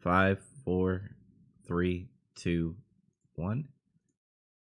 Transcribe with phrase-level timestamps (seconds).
[0.00, 1.10] Five, four,
[1.66, 2.76] three, two,
[3.34, 3.68] one.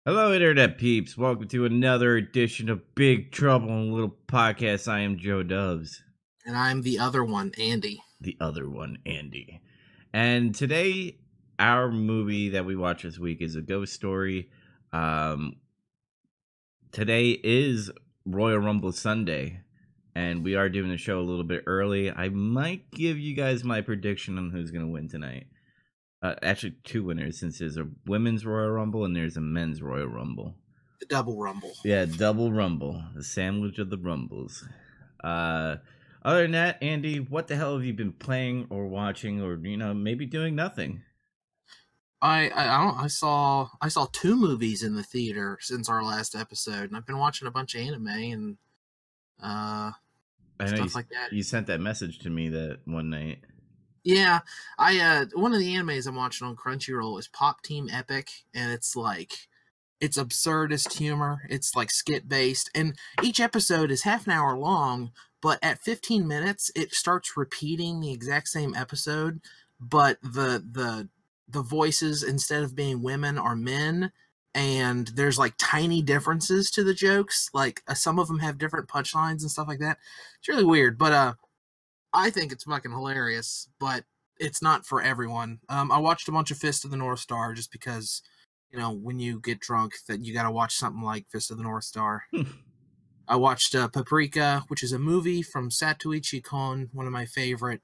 [0.04, 1.18] Hello, Internet peeps.
[1.18, 4.86] Welcome to another edition of Big Trouble in Little Podcast.
[4.86, 6.04] I am Joe Doves.
[6.44, 8.00] And I'm the other one, Andy.
[8.20, 9.60] The other one, Andy.
[10.12, 11.18] And today,
[11.58, 14.48] our movie that we watch this week is a ghost story.
[14.92, 15.56] Um,
[16.92, 17.90] today is
[18.24, 19.62] Royal Rumble Sunday,
[20.16, 22.10] and we are doing the show a little bit early.
[22.10, 25.46] I might give you guys my prediction on who's going to win tonight.
[26.22, 30.06] Uh, actually, two winners since there's a women's Royal Rumble and there's a men's Royal
[30.06, 30.54] Rumble.
[31.00, 31.74] The double rumble.
[31.84, 34.66] Yeah, double Rumble, the sandwich of the Rumbles.
[35.22, 35.76] Uh,
[36.22, 39.76] other than that, Andy, what the hell have you been playing or watching, or you
[39.76, 41.02] know, maybe doing nothing?
[42.22, 46.02] I I, I don't I saw I saw two movies in the theater since our
[46.02, 48.56] last episode, and I've been watching a bunch of anime and
[49.42, 49.92] uh
[50.58, 51.32] I know stuff you, like that.
[51.32, 53.40] you sent that message to me that one night.
[54.04, 54.40] Yeah,
[54.78, 58.72] I uh one of the animes I'm watching on Crunchyroll is Pop Team Epic, and
[58.72, 59.48] it's like
[60.00, 61.42] it's absurdist humor.
[61.48, 65.10] It's like skit based, and each episode is half an hour long.
[65.42, 69.40] But at 15 minutes, it starts repeating the exact same episode,
[69.80, 71.08] but the the
[71.48, 74.12] the voices instead of being women are men,
[74.56, 77.48] and there's like tiny differences to the jokes.
[77.54, 79.98] Like uh, some of them have different punchlines and stuff like that.
[80.40, 81.34] It's really weird, but uh.
[82.12, 84.04] I think it's fucking hilarious, but
[84.38, 85.58] it's not for everyone.
[85.68, 88.22] Um, I watched a bunch of Fist of the North Star just because,
[88.70, 91.58] you know, when you get drunk, that you got to watch something like Fist of
[91.58, 92.22] the North Star.
[93.28, 97.82] I watched uh, Paprika, which is a movie from Satoshi Kon, one of my favorite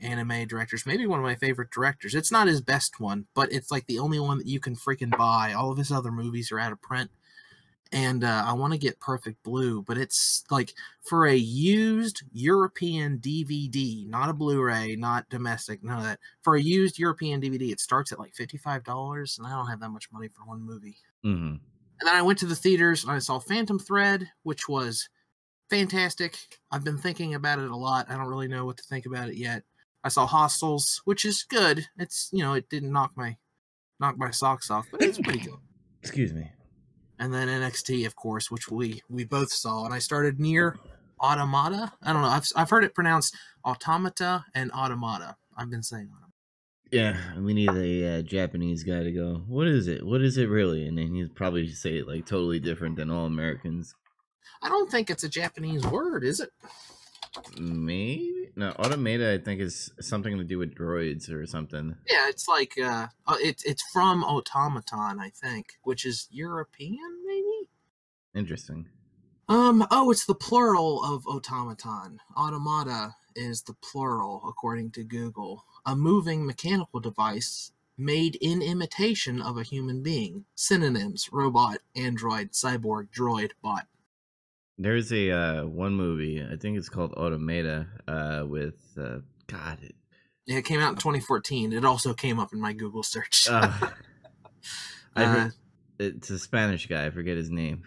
[0.00, 2.14] anime directors, maybe one of my favorite directors.
[2.14, 5.16] It's not his best one, but it's like the only one that you can freaking
[5.16, 5.52] buy.
[5.52, 7.10] All of his other movies are out of print
[7.92, 13.18] and uh, I want to get Perfect Blue, but it's like for a used European
[13.18, 16.20] DVD, not a Blu-ray, not domestic, none of that.
[16.42, 19.80] For a used European DVD, it starts at like fifty-five dollars, and I don't have
[19.80, 20.98] that much money for one movie.
[21.22, 21.54] hmm
[22.00, 25.08] And then I went to the theaters and I saw Phantom Thread, which was
[25.70, 26.38] fantastic.
[26.70, 28.10] I've been thinking about it a lot.
[28.10, 29.64] I don't really know what to think about it yet.
[30.04, 31.86] I saw Hostiles, which is good.
[31.98, 33.36] It's you know it didn't knock my
[34.00, 35.58] knock my socks off, but it's pretty good
[36.02, 36.50] Excuse me.
[37.18, 39.84] and then NXT, of course, which we we both saw.
[39.84, 40.76] And I started NieR
[41.20, 41.92] Automata.
[42.02, 42.28] I don't know.
[42.28, 45.36] I've I've heard it pronounced Automata and Automata.
[45.56, 46.24] I've been saying Automata.
[46.90, 49.42] Yeah, we need a uh, Japanese guy to go.
[49.46, 50.06] What is it?
[50.06, 50.86] What is it really?
[50.86, 53.94] And then he'd probably say it like totally different than all Americans.
[54.62, 56.50] I don't think it's a Japanese word, is it?
[57.58, 58.70] Maybe no.
[58.70, 61.96] Automata, I think, is something to do with droids or something.
[62.10, 67.70] Yeah, it's like uh, uh it's it's from automaton, I think, which is European, maybe.
[68.34, 68.88] Interesting.
[69.48, 69.86] Um.
[69.92, 72.18] Oh, it's the plural of automaton.
[72.36, 75.64] Automata is the plural, according to Google.
[75.86, 80.46] A moving mechanical device made in imitation of a human being.
[80.56, 83.86] Synonyms: robot, android, cyborg, droid, bot.
[84.78, 86.40] There's a uh, one movie.
[86.42, 87.86] I think it's called Automata.
[88.06, 89.78] Uh, with uh, God.
[89.82, 89.94] It,
[90.46, 91.72] Yeah, It came out in 2014.
[91.72, 93.48] It also came up in my Google search.
[93.50, 93.72] uh,
[95.16, 95.50] I Uh,
[95.98, 97.06] it's a Spanish guy.
[97.06, 97.82] I forget his name.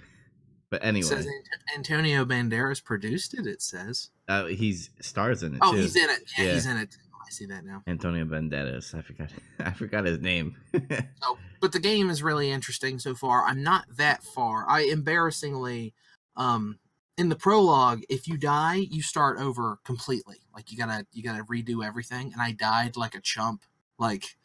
[0.69, 1.27] But It anyway, says
[1.75, 3.45] Antonio Banderas produced it.
[3.45, 4.09] It says.
[4.27, 5.79] uh, he's stars in it Oh, too.
[5.81, 6.19] he's in it.
[6.37, 6.53] Yeah, Yeah.
[6.53, 6.95] he's in it.
[7.13, 7.83] I see that now.
[7.87, 8.93] Antonio Banderas.
[8.93, 9.29] I forgot.
[9.59, 10.55] I forgot his name.
[11.23, 13.45] Oh, but the game is really interesting so far.
[13.45, 14.65] I'm not that far.
[14.67, 15.93] I embarrassingly,
[16.35, 16.79] um,
[17.21, 20.37] in the prologue, if you die, you start over completely.
[20.55, 22.33] Like you gotta you gotta redo everything.
[22.33, 23.61] And I died like a chump.
[23.99, 24.37] Like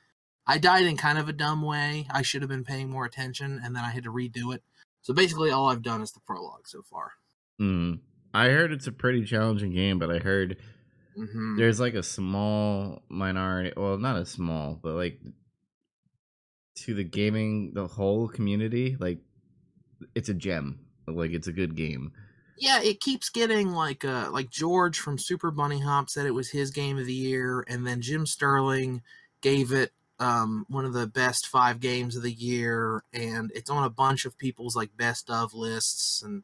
[0.47, 2.07] I died in kind of a dumb way.
[2.11, 4.63] I should have been paying more attention, and then I had to redo it.
[5.01, 7.13] So basically, all I've done is the prologue so far.
[7.59, 8.01] Mm.
[8.35, 10.59] I heard it's a pretty challenging game, but I heard
[11.17, 13.73] hmm there's like a small minority.
[13.75, 15.19] Well, not a small, but like
[16.81, 19.21] to the gaming, the whole community, like
[20.15, 20.81] it's a gem.
[21.07, 22.13] Like it's a good game.
[22.57, 26.51] Yeah, it keeps getting like uh like George from Super Bunny Hop said it was
[26.51, 29.03] his game of the year, and then Jim Sterling
[29.41, 33.85] gave it um one of the best five games of the year, and it's on
[33.85, 36.43] a bunch of people's like best of lists and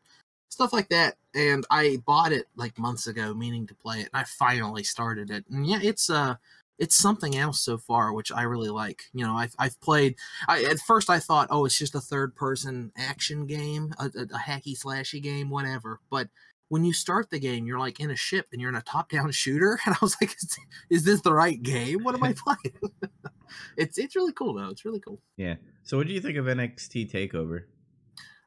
[0.48, 1.16] stuff like that.
[1.34, 5.30] And I bought it like months ago, meaning to play it, and I finally started
[5.30, 5.44] it.
[5.50, 6.36] And yeah, it's uh
[6.82, 9.04] it's something else so far, which I really like.
[9.14, 10.16] You know, I've I've played.
[10.48, 14.22] I at first I thought, oh, it's just a third person action game, a, a,
[14.22, 16.00] a hacky slashy game, whatever.
[16.10, 16.28] But
[16.70, 19.10] when you start the game, you're like in a ship and you're in a top
[19.10, 20.58] down shooter, and I was like, is,
[20.90, 22.02] is this the right game?
[22.02, 22.92] What am I playing?
[23.76, 24.68] it's it's really cool though.
[24.68, 25.20] It's really cool.
[25.36, 25.54] Yeah.
[25.84, 27.62] So, what do you think of NXT Takeover?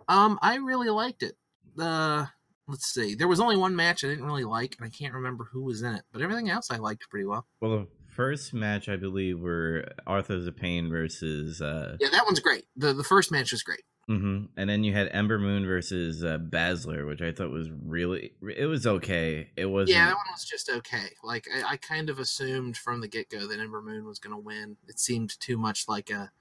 [0.10, 1.38] Um, I really liked it.
[1.80, 2.26] Uh,
[2.68, 3.16] let's see.
[3.16, 5.84] There was only one match I didn't really like, and I can't remember who was
[5.84, 7.48] in it, but everything else I liked pretty well.
[7.62, 11.62] Well, the first match, I believe, were Authors of Pain versus.
[11.62, 12.66] Uh, Yeah, that one's great.
[12.76, 13.84] the The first match was great.
[14.08, 18.34] hmm And then you had Ember Moon versus uh, Baszler, which I thought was really.
[18.56, 19.50] It was okay.
[19.56, 19.90] It was.
[19.90, 21.10] Yeah, that one was just okay.
[21.24, 24.36] Like I, I kind of assumed from the get go that Ember Moon was going
[24.36, 24.78] to win.
[24.88, 26.32] It seemed too much like a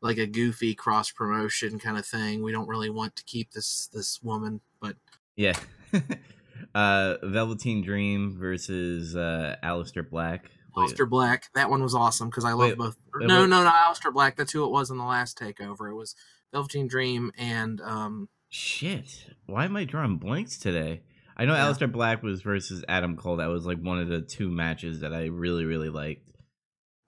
[0.00, 2.42] like a goofy cross promotion kind of thing.
[2.42, 4.96] We don't really want to keep this this woman, but
[5.36, 5.56] Yeah.
[6.74, 10.50] uh, Velveteen Dream versus uh, Aleister Black.
[10.76, 11.44] Wait, Aleister Black.
[11.54, 12.96] That one was awesome because I love Wait, both.
[13.20, 13.48] no, wait.
[13.48, 14.36] no, no, Aleister Black.
[14.36, 15.90] That's who it was in the last takeover.
[15.90, 16.14] It was
[16.52, 18.28] Velveteen Dream and um.
[18.48, 19.26] Shit.
[19.46, 21.02] Why am I drawing blanks today?
[21.36, 21.66] I know Yeah.
[21.66, 23.36] Aleister Black was versus Adam Cole.
[23.36, 26.28] That was like one of the two matches that I really, really liked.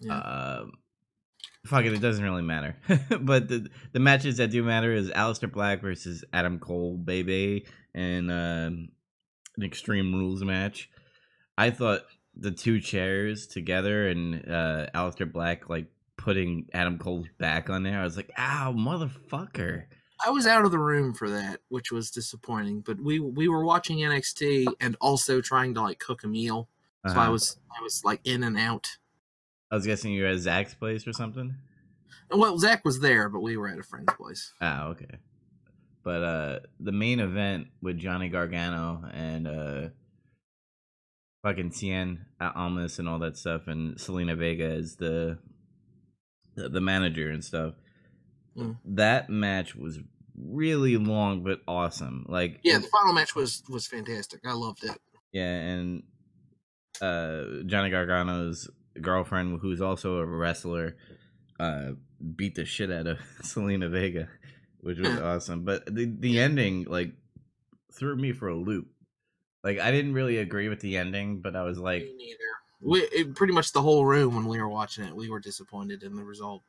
[0.01, 0.19] Yeah.
[0.19, 0.73] Um,
[1.67, 2.77] fuck it, it doesn't really matter.
[3.21, 8.31] but the the matches that do matter is Aleister Black versus Adam Cole, baby, and
[8.31, 8.89] um,
[9.57, 10.89] an Extreme Rules match.
[11.57, 12.03] I thought
[12.37, 15.87] the two chairs together and uh, Aleister Black like
[16.17, 18.01] putting Adam Cole's back on there.
[18.01, 19.85] I was like, ow, motherfucker.
[20.25, 22.81] I was out of the room for that, which was disappointing.
[22.81, 26.69] But we we were watching NXT and also trying to like cook a meal,
[27.07, 27.33] so I Uh-huh.
[27.33, 28.89] was I was like in and out.
[29.71, 31.55] I was guessing you were at Zach's place or something.
[32.31, 34.53] Well, Zach was there, but we were at a friend's place.
[34.61, 35.19] Oh, okay.
[36.03, 39.89] But uh the main event with Johnny Gargano and uh
[41.45, 45.39] fucking Cien Almas and all that stuff and Zelina Vega is the
[46.57, 47.75] the, the manager and stuff.
[48.57, 48.79] Mm.
[48.85, 49.99] That match was
[50.37, 52.25] really long but awesome.
[52.29, 54.41] Like Yeah, the final match was was fantastic.
[54.45, 54.99] I loved it.
[55.33, 56.03] yeah, and
[57.03, 58.71] uh Johnny Gargano's
[59.01, 60.97] girlfriend who's also a wrestler
[61.61, 61.91] uh
[62.37, 64.29] beat the shit out of Zelina Vega,
[64.81, 65.65] which was awesome.
[65.65, 67.13] But the the ending like
[67.93, 68.89] threw me for a loop.
[69.65, 72.39] Like I didn't really agree with the ending, but I was like Me neither.
[72.81, 76.03] We it, pretty much the whole room when we were watching it, we were disappointed
[76.03, 76.63] in the result.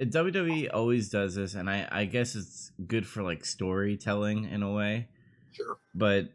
[0.00, 4.62] it- WWE always does this and I I guess it's good for like storytelling in
[4.62, 5.08] a way.
[5.52, 5.78] Sure.
[5.94, 6.30] but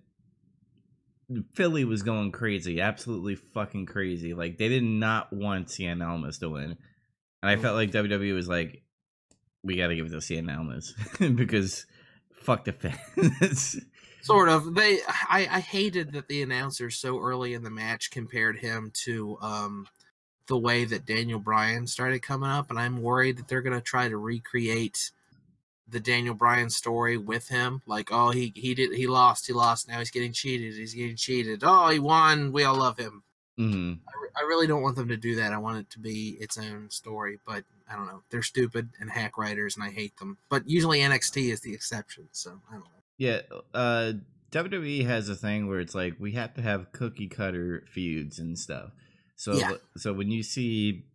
[1.54, 4.34] Philly was going crazy, absolutely fucking crazy.
[4.34, 6.72] Like they did not want Cien Almas to win,
[7.42, 8.84] and I felt like WWE was like,
[9.64, 10.94] "We got to give it to Cien Almas
[11.36, 11.86] because
[12.34, 13.80] fuck the fans."
[14.22, 14.76] Sort of.
[14.76, 19.38] They I, I hated that the announcers so early in the match compared him to
[19.42, 19.88] um
[20.48, 24.10] the way that Daniel Bryan started coming up, and I'm worried that they're gonna try
[24.10, 25.12] to recreate
[25.88, 27.82] the Daniel Bryan story with him.
[27.86, 31.16] Like, oh he he did he lost, he lost, now he's getting cheated, he's getting
[31.16, 31.62] cheated.
[31.64, 33.24] Oh he won, we all love him.
[33.58, 35.54] hmm I, re- I really don't want them to do that.
[35.54, 38.22] I want it to be its own story, but I don't know.
[38.30, 40.38] They're stupid and hack writers, and I hate them.
[40.50, 43.00] But usually NXT is the exception, so I don't know.
[43.22, 43.42] Yeah,
[43.76, 44.14] uh,
[44.52, 48.58] WWE has a thing where it's like we have to have cookie cutter feuds and
[48.58, 48.94] stuff.
[49.36, 49.74] So, Yeah.
[49.96, 51.06] so when you see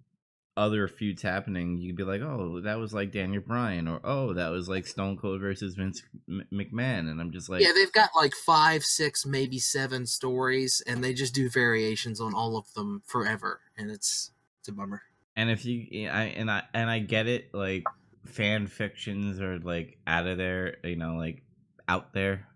[0.56, 4.50] other feuds happening, you'd be like, "Oh, that was like Daniel Bryan," or "Oh, that
[4.50, 8.34] was like Stone Cold versus Vince McMahon," and I'm just like, yeah, they've got like
[8.34, 13.62] five, six, maybe seven stories, and they just do variations on all of them forever,
[13.76, 14.30] and it's
[14.60, 15.02] it's a bummer.
[15.34, 17.82] And if you, I and I and I get it, like
[18.26, 21.42] fan fictions are like out of there, you know, like
[21.88, 22.46] out there,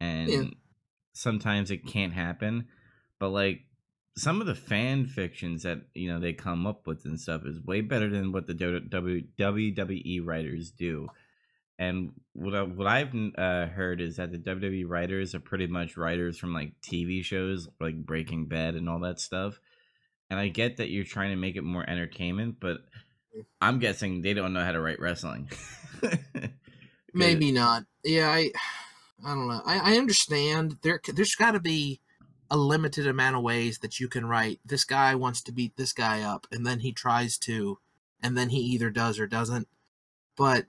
[0.00, 0.42] and Yeah.
[1.12, 2.68] sometimes it can't happen.
[3.18, 3.62] But like
[4.16, 7.60] some of the fan fictions that you know they come up with and stuff is
[7.60, 11.08] way better than what the WWE writers do.
[11.80, 15.96] And what I, what I've uh, heard is that the WWE writers are pretty much
[15.96, 19.60] writers from like TV shows like Breaking Bad and all that stuff.
[20.28, 22.78] And I get that you're trying to make it more entertainment, but
[23.60, 25.48] I'm guessing they don't know how to write wrestling.
[27.14, 27.84] Maybe not.
[28.08, 28.50] Yeah, I
[29.24, 29.62] I don't know.
[29.66, 31.00] I, I understand there.
[31.12, 32.00] There's got to be
[32.50, 34.60] a limited amount of ways that you can write.
[34.64, 37.78] This guy wants to beat this guy up, and then he tries to,
[38.22, 39.68] and then he either does or doesn't.
[40.36, 40.66] But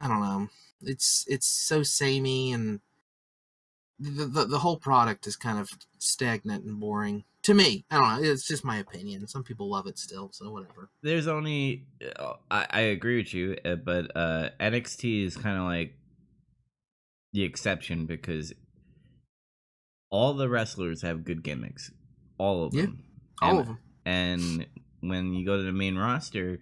[0.00, 0.48] I don't know.
[0.80, 2.80] It's it's so samey, and
[3.98, 7.84] the the, the whole product is kind of stagnant and boring to me.
[7.90, 8.30] I don't know.
[8.30, 9.26] It's just my opinion.
[9.26, 10.88] Some people love it still, so whatever.
[11.02, 11.84] There's only
[12.16, 15.97] uh, I, I agree with you, uh, but uh, NXT is kind of like
[17.38, 18.52] the exception because
[20.10, 21.92] all the wrestlers have good gimmicks,
[22.36, 23.04] all of Yeah, them,
[23.40, 23.78] All and, of them.
[24.04, 24.66] And
[25.00, 26.58] when you go to the main roster,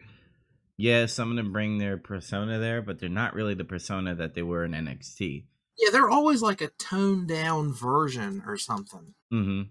[0.77, 4.35] yeah, some of them bring their persona there, but they're not really the persona that
[4.35, 5.47] they were in NXT.
[5.79, 9.15] Yeah, they're always like a toned down version or something.
[9.31, 9.63] hmm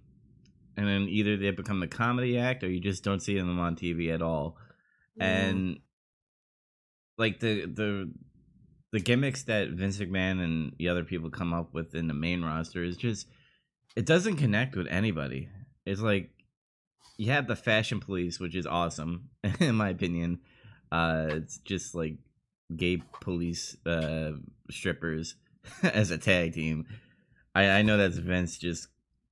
[0.76, 3.76] And then either they become the comedy act, or you just don't see them on
[3.76, 4.58] TV at all.
[5.20, 5.82] And
[7.20, 8.12] like the the
[8.96, 12.42] the gimmicks that Vince McMahon and the other people come up with in the main
[12.42, 13.28] roster is just
[13.98, 15.50] it doesn't connect with anybody.
[15.86, 16.30] It's like
[17.18, 20.40] you have the fashion police, which is awesome in my opinion.
[20.94, 22.16] Uh, it's just like
[22.74, 24.32] gay police uh,
[24.72, 25.36] strippers
[25.84, 26.86] as a tag team.
[27.54, 28.88] I, I know that's Vince just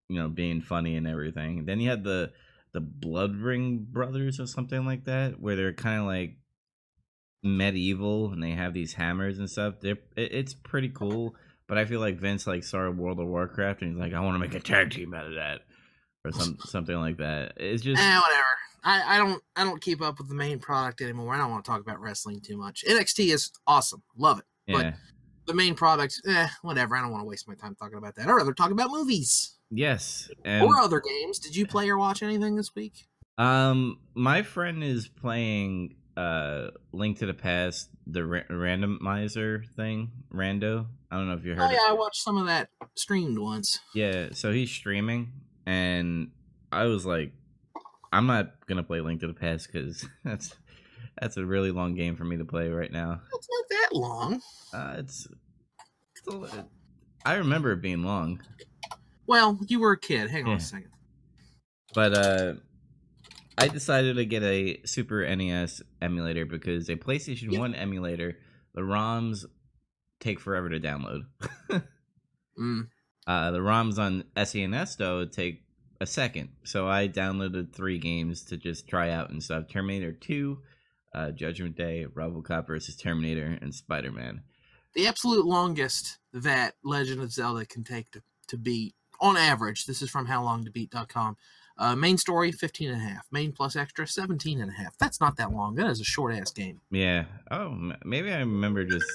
[0.10, 1.64] you know being funny and everything.
[1.64, 2.34] Then you had the
[2.74, 6.36] the Bludgeon brothers or something like that, where they're kind of like
[7.44, 9.76] medieval and they have these hammers and stuff.
[9.82, 11.36] They're it, it's pretty cool.
[11.68, 14.36] But I feel like Vince like started World of Warcraft and he's like, I want
[14.36, 15.62] to make a tag team out of that,
[16.26, 17.54] or some something like that.
[17.58, 18.44] It's just Eh, whatever.
[18.86, 21.34] I, I don't I don't keep up with the main product anymore.
[21.34, 22.84] I don't want to talk about wrestling too much.
[22.88, 24.46] NXT is awesome, love it.
[24.68, 24.94] yeah.
[25.46, 26.96] The main product, eh, whatever.
[26.96, 28.28] I don't want to waste my time talking about that.
[28.28, 31.40] I'd rather talk about movies Yes, and or other games.
[31.40, 33.08] Did you play or watch anything this week?
[33.38, 40.86] um, my friend is playing uh Link to the Past, the ra- randomizer thing, Rando.
[41.12, 41.62] I don't know if you heard.
[41.62, 41.74] Oh it.
[41.74, 43.80] yeah, I watched some of that streamed once.
[43.94, 45.32] Yeah, so he's streaming,
[45.66, 46.32] and
[46.72, 47.34] I was like,
[48.12, 50.54] I'm not gonna play Link to the Past because that's
[51.20, 53.22] that's a really long game for me to play right now.
[53.34, 54.42] It's not that long.
[54.74, 55.28] Uh, it's,
[56.16, 56.66] it's a
[57.26, 58.42] I remember it being long,
[59.28, 60.30] Well, you were a kid.
[60.30, 60.90] Hang on a second.
[61.94, 62.54] but uh,
[63.58, 67.60] I decided to get a Super NES emulator because a PlayStation Yeah.
[67.60, 68.38] One emulator,
[68.74, 69.46] the ROMs
[70.20, 71.24] take forever to download.
[72.60, 72.88] Mm.
[73.26, 75.64] Uh, the ROMs on SNES though take
[76.00, 80.60] a second, so I downloaded three games to just try out and stuff: Terminator Two,
[81.16, 84.44] uh, Judgment Day, RoboCop versus Terminator, and Spider Man.
[84.94, 90.02] The absolute longest that Legend of Zelda can take to, to beat, on average, this
[90.02, 91.38] is from howlongtobeat.com.
[91.78, 93.26] Uh, main story, 15 and a half.
[93.32, 94.96] Main plus extra, 17 and a half.
[95.00, 95.76] That's not that long.
[95.76, 96.80] That is a short ass game.
[96.92, 97.26] Yeah.
[97.50, 99.06] Oh, maybe I remember just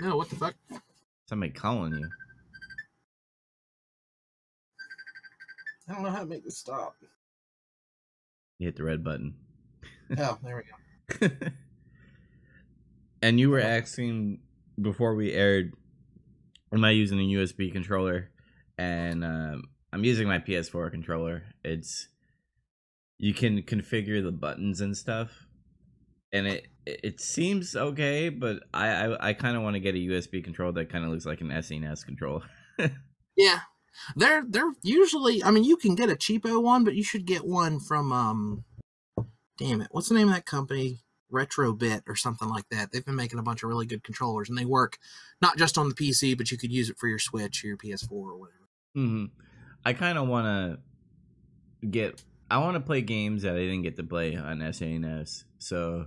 [0.00, 0.54] No, what the fuck?
[1.28, 2.08] somebody calling you.
[5.88, 6.96] I don't know how to make this stop.
[8.58, 9.34] You hit the red button.
[10.18, 10.64] Oh, there
[11.20, 11.28] we go.
[13.22, 14.40] and you were asking
[14.80, 15.74] before we aired,
[16.72, 18.30] am I using a USB controller?
[18.78, 21.42] And um, I'm using my PS4 controller.
[21.62, 22.08] It's
[23.18, 25.46] you can configure the buttons and stuff,
[26.32, 29.98] and it it seems okay, but I I, I kind of want to get a
[29.98, 32.42] USB controller that kind of looks like an SNES controller.
[33.36, 33.60] Yeah.
[34.16, 37.44] They're they're usually I mean you can get a cheapo one, but you should get
[37.44, 38.64] one from um
[39.58, 41.00] damn it, what's the name of that company?
[41.32, 42.92] Retrobit or something like that.
[42.92, 44.98] They've been making a bunch of really good controllers and they work
[45.40, 47.76] not just on the PC, but you could use it for your Switch or your
[47.76, 48.68] PS4 or whatever.
[48.94, 49.24] hmm
[49.84, 50.46] I kind of want
[51.82, 52.22] to get.
[52.50, 55.44] I want to play games that I didn't get to play on SNES.
[55.58, 56.06] So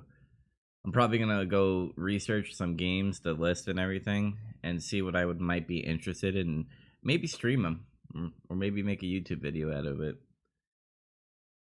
[0.86, 5.26] I'm probably gonna go research some games, the list and everything, and see what I
[5.26, 6.68] would might be interested in.
[7.04, 10.16] Maybe stream them, or- or maybe make a YouTube video out of it.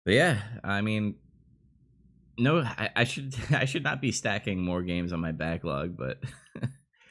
[0.05, 1.15] But yeah, I mean,
[2.37, 6.19] no, I, I should I should not be stacking more games on my backlog, but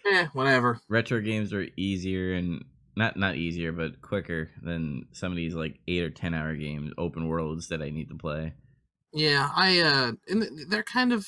[0.06, 0.78] Eh, whatever.
[0.88, 2.64] retro games are easier and
[2.96, 6.92] not not easier but quicker than some of these like eight or ten hour games
[6.98, 8.52] open worlds that i need to play
[9.12, 11.26] Yeah, I uh and they're kind of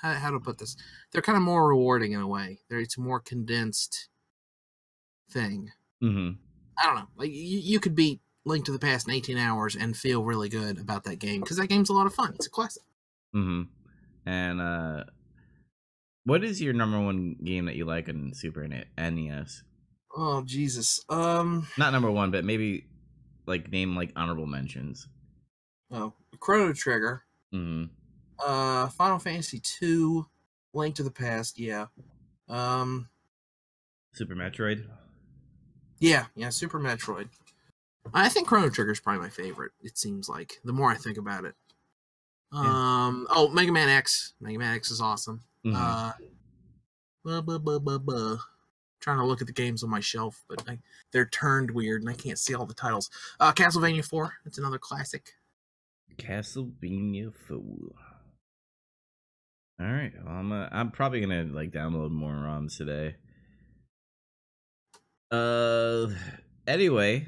[0.00, 0.76] how, how to put this?
[1.12, 2.60] They're kind of more rewarding in a way.
[2.68, 4.08] They're it's a more condensed
[5.30, 5.70] thing.
[6.00, 6.30] hmm
[6.78, 7.08] I don't know.
[7.16, 10.48] Like you, you could beat Link to the Past in 18 hours and feel really
[10.48, 12.32] good about that game because that game's a lot of fun.
[12.34, 12.82] It's a classic.
[13.32, 13.62] hmm
[14.26, 15.04] and uh
[16.24, 19.62] what is your number one game that you like on super nes
[20.16, 21.04] Oh Jesus.
[21.08, 21.66] Um.
[21.76, 22.86] not number one but maybe
[23.46, 25.08] like name like honorable mentions
[25.90, 27.22] Oh, Chrono Trigger.
[27.52, 27.84] Mm-hmm.
[28.44, 30.26] Uh, Final Fantasy two,
[30.72, 31.58] Link to the Past.
[31.58, 31.86] Yeah.
[32.48, 33.08] Um.
[34.12, 34.86] super metroid
[36.00, 36.26] Yeah.
[36.34, 36.48] Yeah.
[36.48, 37.28] Super Metroid.
[38.12, 39.72] I think Chrono Trigger is probably my favorite.
[39.82, 41.54] It seems like the more I think about it.
[42.52, 43.26] Um.
[43.30, 44.34] Oh, Mega Man X.
[44.40, 45.42] Mega Man X is awesome.
[45.64, 45.74] Mhm.
[45.76, 46.12] Uh.
[47.24, 48.36] Buh, buh, buh, buh, buh.
[49.00, 50.78] Trying to look at the games on my shelf, but I,
[51.12, 53.10] they're turned weird and I can't see all the titles.
[53.38, 54.34] Uh, Castlevania Four.
[54.46, 55.32] It's another classic.
[56.16, 57.58] Castlevania 4.
[59.80, 63.16] All right, well, I'm uh, I'm probably gonna like download more ROMs today.
[65.32, 66.14] Uh,
[66.66, 67.26] anyway,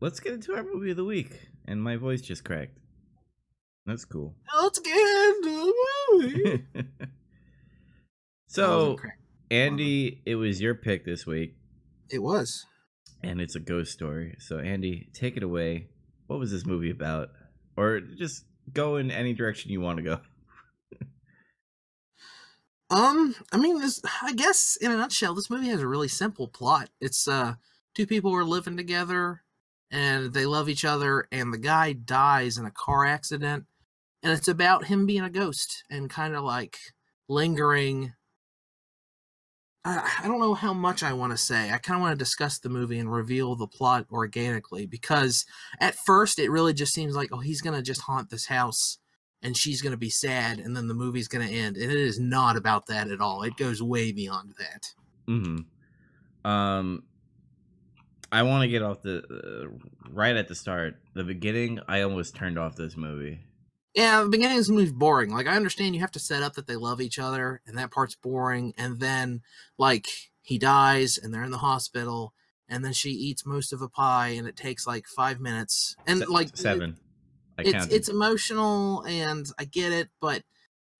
[0.00, 1.48] let's get into our movie of the week.
[1.66, 2.78] And my voice just cracked.
[3.86, 4.34] That's cool.
[4.56, 5.74] Let's get into the
[6.12, 6.64] movie.
[8.46, 8.96] so.
[9.50, 11.56] Andy, it was your pick this week,
[12.08, 12.66] it was.
[13.22, 14.36] and it's a ghost story.
[14.38, 15.88] So, Andy, take it away.
[16.26, 17.30] What was this movie about?
[17.76, 20.20] Or just go in any direction you want to go.
[22.92, 24.02] Um, I mean, this.
[24.20, 26.90] I guess in a nutshell, this movie has a really simple plot.
[27.00, 27.54] It's uh,
[27.94, 29.42] two people are living together,
[29.92, 33.64] and they love each other and the guy dies in a car accident
[34.22, 36.78] and it's about him being a ghost and kind of like
[37.28, 38.12] lingering
[39.82, 41.70] I, don't know how much I want to say.
[41.70, 45.46] I kind of want to discuss the movie and reveal the plot organically because
[45.80, 48.98] at first it really just seems like, oh, he's going to just haunt this house
[49.42, 51.78] and she's going to be sad and then the movie's going to end.
[51.78, 53.42] And it is not about that at all.
[53.42, 54.92] It goes way beyond that.
[55.26, 56.50] Mm-hmm.
[56.50, 57.04] Um,
[58.30, 60.96] I want to get off the uh, right at the start.
[61.14, 63.40] The beginning, I almost turned off this movie.
[63.94, 65.30] Yeah, the beginning of this movie's boring.
[65.30, 67.90] Like I understand you have to set up that they love each other, and that
[67.90, 68.72] part's boring.
[68.78, 69.42] And then
[69.78, 70.06] like
[70.42, 72.32] he dies, and they're in the hospital,
[72.68, 75.96] and then she eats most of a pie, and it takes like five minutes.
[76.06, 76.98] And Se- like seven.
[77.58, 80.42] I it's it's emotional, and I get it, but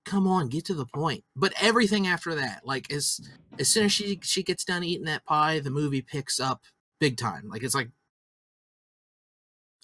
[0.05, 1.25] come on, get to the point.
[1.37, 3.21] But everything after that, like as
[3.59, 6.63] as soon as she she gets done eating that pie, the movie picks up
[6.99, 7.49] big time.
[7.49, 7.91] Like it's like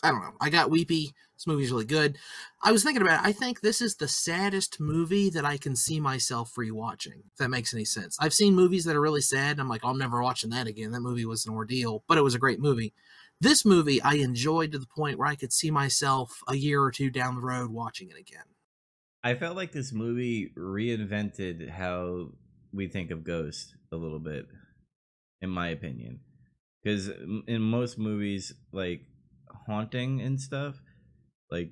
[0.02, 0.34] I don't know.
[0.40, 1.14] I got weepy.
[1.36, 2.18] This movie's really good.
[2.62, 3.28] I was thinking about it.
[3.28, 7.24] I think this is the saddest movie that I can see myself rewatching.
[7.32, 8.16] If that makes any sense.
[8.20, 10.66] I've seen movies that are really sad, and I'm like, oh, I'm never watching that
[10.66, 10.92] again.
[10.92, 12.94] That movie was an ordeal, but it was a great movie.
[13.40, 16.90] This movie I enjoyed to the point where I could see myself a year or
[16.90, 18.44] two down the road watching it again.
[19.22, 22.28] I felt like this movie reinvented how
[22.72, 24.46] we think of Ghost a little bit,
[25.42, 26.20] in my opinion.
[26.82, 27.10] Because
[27.46, 29.00] in most movies, like
[29.66, 30.80] haunting and stuff,
[31.50, 31.70] like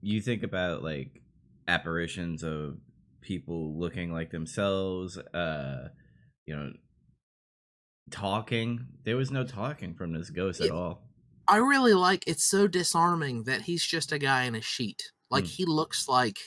[0.00, 1.22] you think about like
[1.68, 2.76] apparitions of
[3.20, 5.88] people looking like themselves, uh,
[6.46, 6.72] you know,
[8.10, 8.86] talking.
[9.04, 11.02] There was no talking from this ghost at all.
[11.48, 15.02] I really like it's so disarming that he's just a guy in a sheet.
[15.30, 15.48] Like Mm.
[15.56, 16.38] he looks like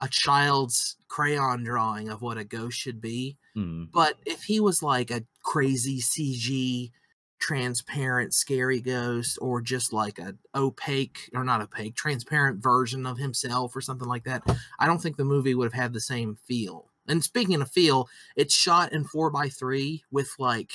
[0.00, 3.38] a child's crayon drawing of what a ghost should be.
[3.56, 3.88] Mm.
[3.92, 6.90] But if he was like a crazy CG
[7.38, 13.76] transparent scary ghost or just like a opaque or not opaque transparent version of himself
[13.76, 14.42] or something like that
[14.78, 16.90] i don't think the movie would have had the same feel.
[17.08, 20.72] And speaking of feel it's shot in 4 by 3 with like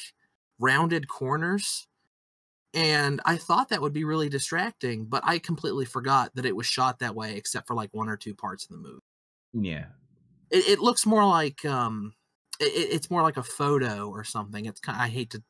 [0.60, 1.88] rounded corners
[2.74, 6.66] and i thought that would be really distracting but i completely forgot that it was
[6.66, 9.02] shot that way except for like one or two parts of the movie.
[9.54, 9.86] Yeah.
[10.52, 12.14] it, it looks more like um
[12.60, 14.66] it, it- it's more like a photo or something.
[14.66, 15.44] It's kind of, i hate to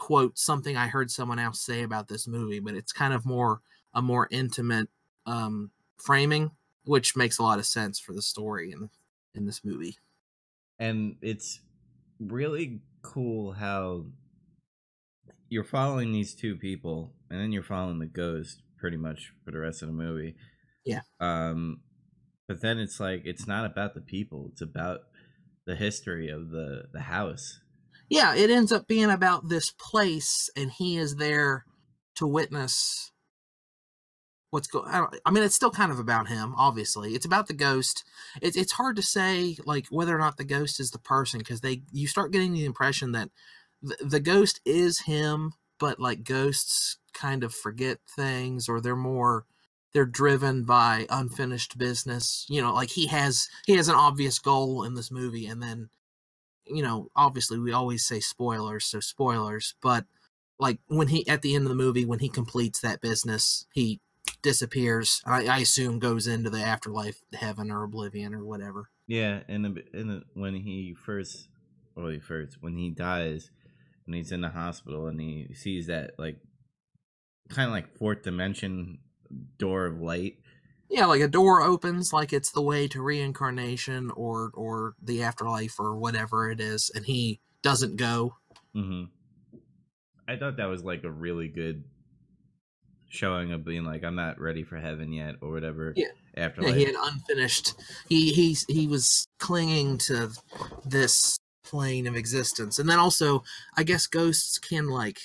[0.00, 3.60] quote something i heard someone else say about this movie but it's kind of more
[3.94, 4.88] a more intimate
[5.26, 6.50] um framing
[6.84, 8.90] which makes a lot of sense for the story in
[9.34, 9.96] in this movie.
[10.78, 11.60] And it's
[12.18, 14.06] really cool how
[15.48, 19.58] you're following these two people and then you're following the ghost pretty much for the
[19.58, 20.34] rest of the movie.
[20.84, 21.02] Yeah.
[21.20, 21.82] um
[22.48, 25.00] but then it's like it's not about the people it's about
[25.66, 27.60] the history of the the house
[28.10, 31.64] yeah it ends up being about this place and he is there
[32.14, 33.10] to witness
[34.50, 37.14] what's going I, I mean it's still kind of about him obviously.
[37.14, 38.04] It's about the ghost.
[38.42, 41.60] It's it's hard to say like whether or not the ghost is the person because
[41.60, 43.30] they you start getting the impression that
[43.82, 49.46] the, the ghost is him but like ghosts kind of forget things or they're more
[49.92, 52.46] they're driven by unfinished business.
[52.48, 55.90] You know like he has he has an obvious goal in this movie and then
[56.72, 60.04] you know obviously we always say spoilers so spoilers but
[60.58, 64.00] like when he at the end of the movie when he completes that business he
[64.42, 68.90] disappears i, I assume goes into the afterlife heaven or oblivion or whatever.
[69.06, 71.48] Yeah and the, and the, when he first
[71.96, 73.50] well he first when he dies
[74.06, 76.36] and he's in the hospital and he sees that like
[77.48, 78.98] kind of like fourth dimension
[79.58, 80.36] door of light
[80.90, 85.78] yeah like a door opens like it's the way to reincarnation or or the afterlife
[85.78, 88.34] or whatever it is and he doesn't go
[88.74, 89.04] hmm
[90.28, 91.82] I thought that was like a really good
[93.08, 95.92] showing of being like I'm not ready for heaven yet or whatever.
[95.96, 96.06] Yeah.
[96.36, 97.74] After yeah, he had unfinished
[98.08, 100.30] he he he was clinging to
[100.84, 103.42] this plane of existence and then also
[103.76, 105.18] i guess ghosts can like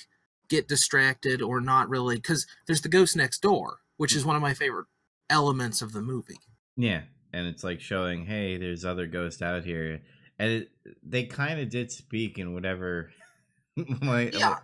[0.49, 4.41] get distracted or not really because there's the ghost next door which is one of
[4.41, 4.87] my favorite
[5.29, 6.39] elements of the movie.
[6.77, 7.01] Yeah,
[7.33, 10.01] and it's like showing hey, there's other ghosts out here,
[10.39, 10.71] and it,
[11.03, 13.11] they kind of did speak in whatever.
[14.01, 14.57] like, Yeah,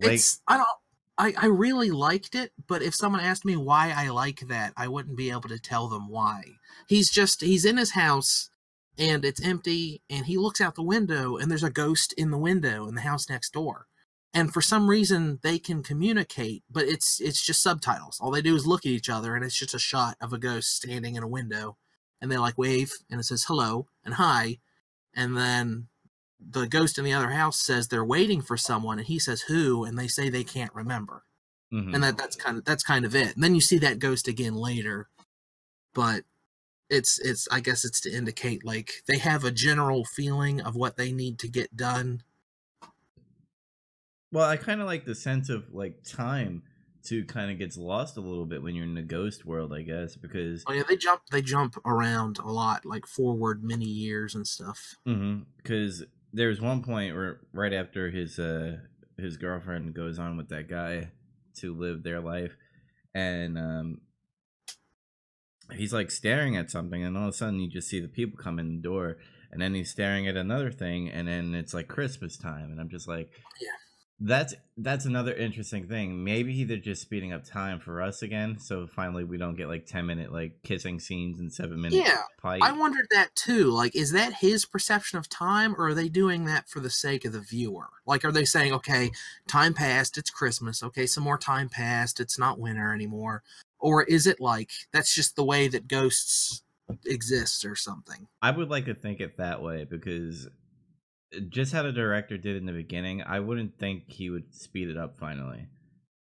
[0.00, 0.68] like it's i don't
[1.16, 4.86] I, I really liked it but if someone asked me why i like that i
[4.86, 6.42] wouldn't be able to tell them why.
[6.86, 8.50] He's just he's in his house
[8.96, 12.38] and it's empty and he looks out the window and there's a ghost in the
[12.38, 13.86] window in the house next door
[14.34, 18.54] and for some reason they can communicate but it's it's just subtitles all they do
[18.54, 21.22] is look at each other and it's just a shot of a ghost standing in
[21.22, 21.76] a window
[22.20, 24.58] and they like wave and it says hello and hi
[25.14, 25.88] and then
[26.40, 29.84] the ghost in the other house says they're waiting for someone and he says who
[29.84, 31.24] and they say they can't remember
[31.72, 31.94] Mhm.
[31.94, 33.34] and that that's kind of that's kind of it.
[33.34, 35.10] And then you see that ghost again later,
[35.94, 36.24] but
[36.90, 40.96] it's it's I guess it's to indicate like they have a general feeling of what
[40.96, 42.22] they need to get done.
[44.32, 46.62] Well, I kind of like the sense of like time
[47.02, 47.24] too.
[47.24, 50.16] Kind of gets lost a little bit when you're in the ghost world, I guess,
[50.16, 54.46] because Oh yeah, they jump they jump around a lot, like forward many years and
[54.46, 54.96] stuff.
[55.04, 58.78] because there's one point where right after his uh
[59.16, 61.10] his girlfriend goes on with that guy
[61.56, 62.54] to live their life,
[63.14, 64.00] and um
[65.72, 68.38] he's like staring at something, and all of a sudden you just see the people
[68.42, 69.16] come in the door,
[69.50, 72.90] and then he's staring at another thing, and then it's like Christmas time, and I'm
[72.90, 73.68] just like, Yeah.
[74.20, 76.24] That's that's another interesting thing.
[76.24, 79.86] Maybe they're just speeding up time for us again, so finally we don't get like
[79.86, 82.08] ten minute like kissing scenes and seven minutes.
[82.08, 82.62] Yeah, fight.
[82.62, 83.66] I wondered that too.
[83.66, 87.24] Like, is that his perception of time, or are they doing that for the sake
[87.24, 87.90] of the viewer?
[88.06, 89.12] Like, are they saying, okay,
[89.46, 90.82] time passed, it's Christmas.
[90.82, 93.44] Okay, some more time passed, it's not winter anymore.
[93.78, 96.64] Or is it like that's just the way that ghosts
[97.06, 98.26] exist or something?
[98.42, 100.48] I would like to think it that way because
[101.48, 104.96] just how the director did in the beginning, I wouldn't think he would speed it
[104.96, 105.66] up finally.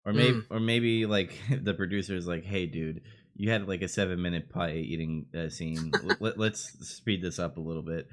[0.04, 3.02] Or maybe or maybe like the producer's like, "Hey dude,
[3.36, 5.92] you had like a 7-minute pie eating uh, scene.
[6.20, 8.08] Let, let's speed this up a little bit."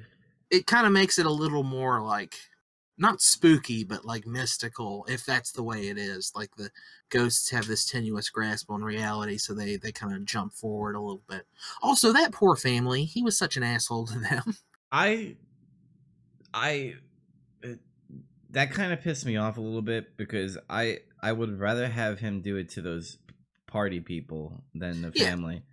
[0.50, 2.36] It kind of makes it a little more like
[2.97, 6.32] not spooky, but like mystical, if that's the way it is.
[6.36, 6.71] Like the
[7.10, 11.02] ghosts have this tenuous grasp on reality, so they they kind of jump forward a
[11.02, 11.47] little bit.
[11.82, 14.58] Also, that poor family, he was such an asshole to them.
[14.91, 15.36] I
[16.58, 16.96] I
[17.63, 17.80] it,
[18.52, 22.20] that kind of pissed me off a little bit because I I would rather have
[22.20, 23.17] him do it to those
[23.67, 25.30] party people than the Yeah.
[25.30, 25.63] family.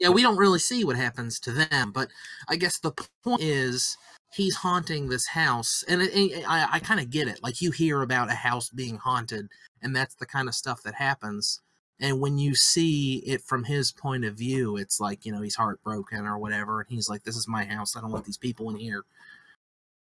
[0.00, 2.10] yeah, we don't really see what happens to them, but
[2.48, 2.92] I guess the
[3.24, 3.96] point is
[4.32, 7.42] he's haunting this house, and it, it- I, I kind of get it.
[7.42, 9.48] Like you hear about a house being haunted,
[9.82, 11.60] and that's the kind of stuff that happens.
[12.00, 15.54] And when you see it from his point of view, it's like you know he's
[15.56, 17.96] heartbroken or whatever, and he's like, "This is my house.
[17.96, 19.04] I don't want these people in here."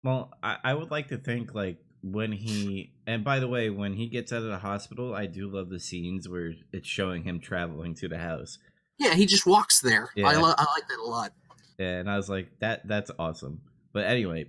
[0.04, 3.94] Well, I, I would like to think like when he and by the way, when
[3.94, 7.40] he gets out of the hospital, I do love the scenes where it's showing him
[7.40, 8.58] traveling to the house.
[8.98, 10.08] Yeah, he just walks there.
[10.16, 10.38] I, Yeah.
[10.38, 11.32] lo- I like that a lot.
[11.78, 13.62] Yeah, And I was like, that that's awesome.
[13.92, 14.46] But anyway,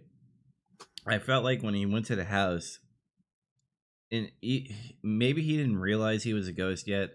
[1.07, 2.79] I felt like when he went to the house,
[4.11, 7.11] and he, maybe he didn't realize he was a ghost yet.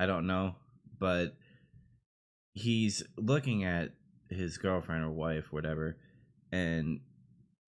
[0.00, 0.54] I don't know,
[0.98, 1.34] but
[2.54, 3.90] he's looking at
[4.30, 5.96] his girlfriend or wife, whatever,
[6.52, 7.00] and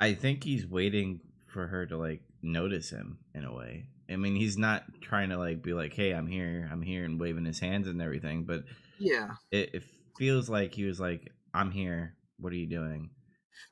[0.01, 3.87] I think he's waiting for her to like notice him in a way.
[4.09, 7.21] I mean, he's not trying to like be like, "Hey, I'm here, I'm here," and
[7.21, 8.65] waving his hands and everything, but
[8.99, 9.85] Yeah, it, it
[10.19, 12.17] feels like he was like, "I'm here.
[12.39, 13.11] What are you doing?"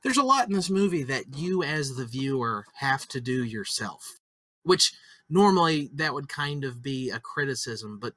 [0.03, 4.19] there's a lot in this movie that you as the viewer have to do yourself
[4.63, 4.93] which
[5.29, 8.13] normally that would kind of be a criticism but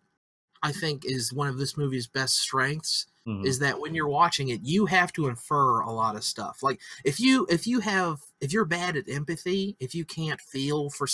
[0.63, 3.45] i think is one of this movie's best strengths Mhm.
[3.47, 6.81] is that when you're watching it you have to infer a lot of stuff like
[7.05, 11.07] if you if you have if you're bad at empathy if you can't feel for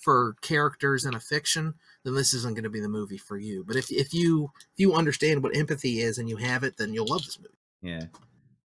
[0.00, 3.64] for characters in a fiction then this isn't going to be the movie for you
[3.64, 6.92] but if if you if you understand what empathy is and you have it then
[6.92, 8.06] you'll love this movie Yeah,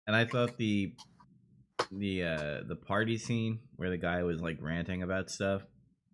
[0.06, 0.94] and I thought the
[1.90, 5.62] the uh the party scene where the guy was like ranting about stuff.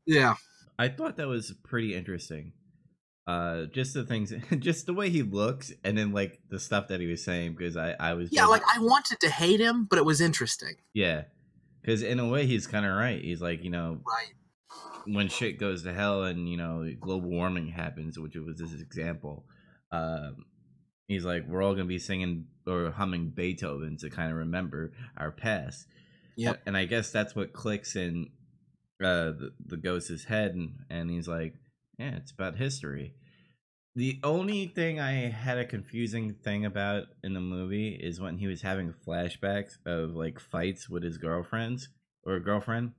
[0.07, 0.35] yeah
[0.79, 2.53] I thought that was pretty interesting.
[3.27, 7.01] Uh, just the things, just the way he looks, and then like the stuff that
[7.01, 7.55] he was saying.
[7.57, 10.77] Because I, I was, Yeah, like I wanted to hate him, but it was interesting.
[10.95, 11.25] yeah,
[11.83, 13.21] because in a way he's kind of right.
[13.21, 15.13] He's like, you know, Right.
[15.13, 19.45] when shit goes to hell and you know global warming happens, which was this example.
[19.91, 20.45] Um,
[21.09, 25.31] he's like, we're all gonna be singing or humming Beethoven to kind of remember our
[25.33, 25.87] past.
[26.37, 28.31] yeah and I guess that's what clicks in
[29.03, 31.55] uh, the the ghost's head, and and he's like,
[31.99, 33.15] yeah, it's about history.
[33.97, 38.47] The only thing I had a confusing thing about in the movie is when he
[38.49, 41.91] was having flashbacks of like fights with his girlfriends
[42.25, 42.95] or a girlfriend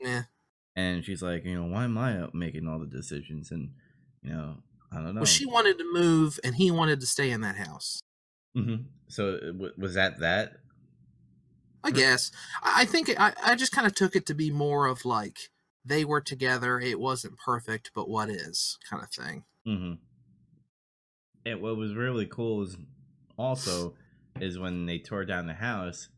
[0.00, 0.24] Yeah.
[0.76, 3.50] and she's like, you know, why am I making all the decisions?
[3.50, 3.74] And
[4.22, 5.20] you know, I don't know.
[5.20, 8.02] Well, she wanted to move, and he wanted to stay in that house.
[8.54, 8.76] hmm
[9.08, 10.58] So uh, w- was that that?
[11.82, 12.30] I guess.
[12.62, 15.50] I think I I just kind of took it to be more of like
[15.90, 16.80] they were together.
[16.80, 19.44] It wasn't perfect, but what is kind of thing.
[19.66, 19.94] hmm
[21.44, 22.76] And what was really cool is
[23.38, 23.94] also
[24.40, 26.08] is when they tore down the house,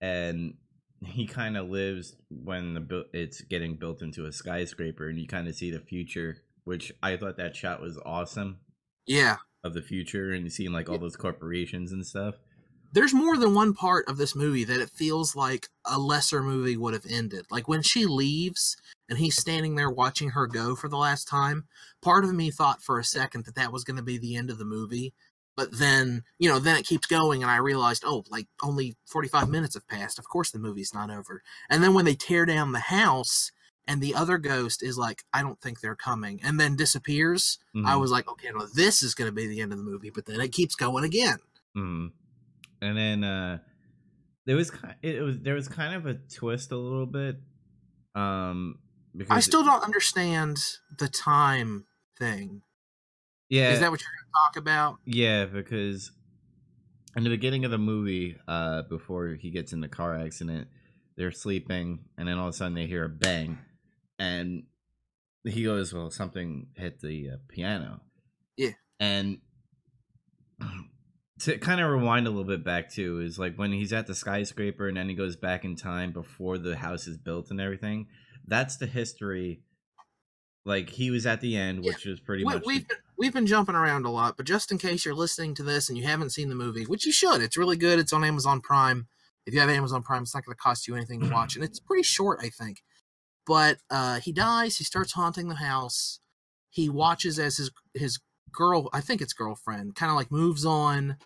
[0.00, 0.54] and
[1.04, 5.26] he kind of lives when the bu- it's getting built into a skyscraper, and you
[5.26, 8.60] kind of see the future, which I thought that shot was awesome
[9.06, 9.36] Yeah.
[9.62, 12.36] of the future, and you seeing like all those corporations and stuff.
[12.94, 16.76] There's more than one part of this movie that it feels like a lesser movie
[16.76, 17.44] would have ended.
[17.50, 18.76] Like when she leaves
[19.08, 21.64] and he's standing there watching her go for the last time,
[22.00, 24.48] part of me thought for a second that that was going to be the end
[24.48, 25.12] of the movie.
[25.56, 29.48] But then, you know, then it keeps going and I realized, oh, like only 45
[29.48, 30.20] minutes have passed.
[30.20, 31.42] Of course the movie's not over.
[31.68, 33.50] And then when they tear down the house
[33.88, 37.86] and the other ghost is like, I don't think they're coming, and then disappears, Mm-hmm.
[37.86, 40.10] I was like, okay, no, this is going to be the end of the movie.
[40.10, 41.38] But then it keeps going again.
[41.76, 42.12] Mm.
[42.84, 43.58] And then uh
[44.46, 44.70] there was
[45.02, 47.36] it was there was kind of a twist a little bit.
[48.14, 48.78] Um
[49.16, 50.58] because I still don't understand
[50.98, 51.86] the time
[52.18, 52.62] thing.
[53.48, 54.98] yeah Is that what you're going to talk about?
[55.06, 56.12] yeah because
[57.16, 60.66] in the beginning of the movie uh before he gets in the car accident
[61.16, 63.56] they're sleeping and then all of a sudden they hear a bang
[64.18, 64.64] and
[65.44, 68.00] he goes well something hit the uh, piano
[68.56, 68.70] Yeah.
[68.98, 69.38] and
[71.40, 74.14] to kind of rewind a little bit back to is like when he's at the
[74.14, 78.06] skyscraper and then he goes back in time before the house is built and everything
[78.46, 79.60] that's the history
[80.64, 81.90] like he was at the end Yeah.
[81.92, 84.70] which is pretty We, much we've been, we've been jumping around a lot, but just
[84.72, 87.42] in case you're listening to this and you haven't seen the movie, which you should,
[87.42, 87.98] it's really good.
[87.98, 89.06] It's on Amazon Prime.
[89.46, 91.62] If you have Amazon Prime, it's not going to cost you anything to watch, and
[91.64, 92.78] it's pretty short, I think.
[93.46, 94.78] But uh, he dies.
[94.78, 96.20] He starts haunting the house.
[96.70, 98.18] He watches as his his
[98.54, 101.16] girl, I think it's girlfriend, kind of like moves on.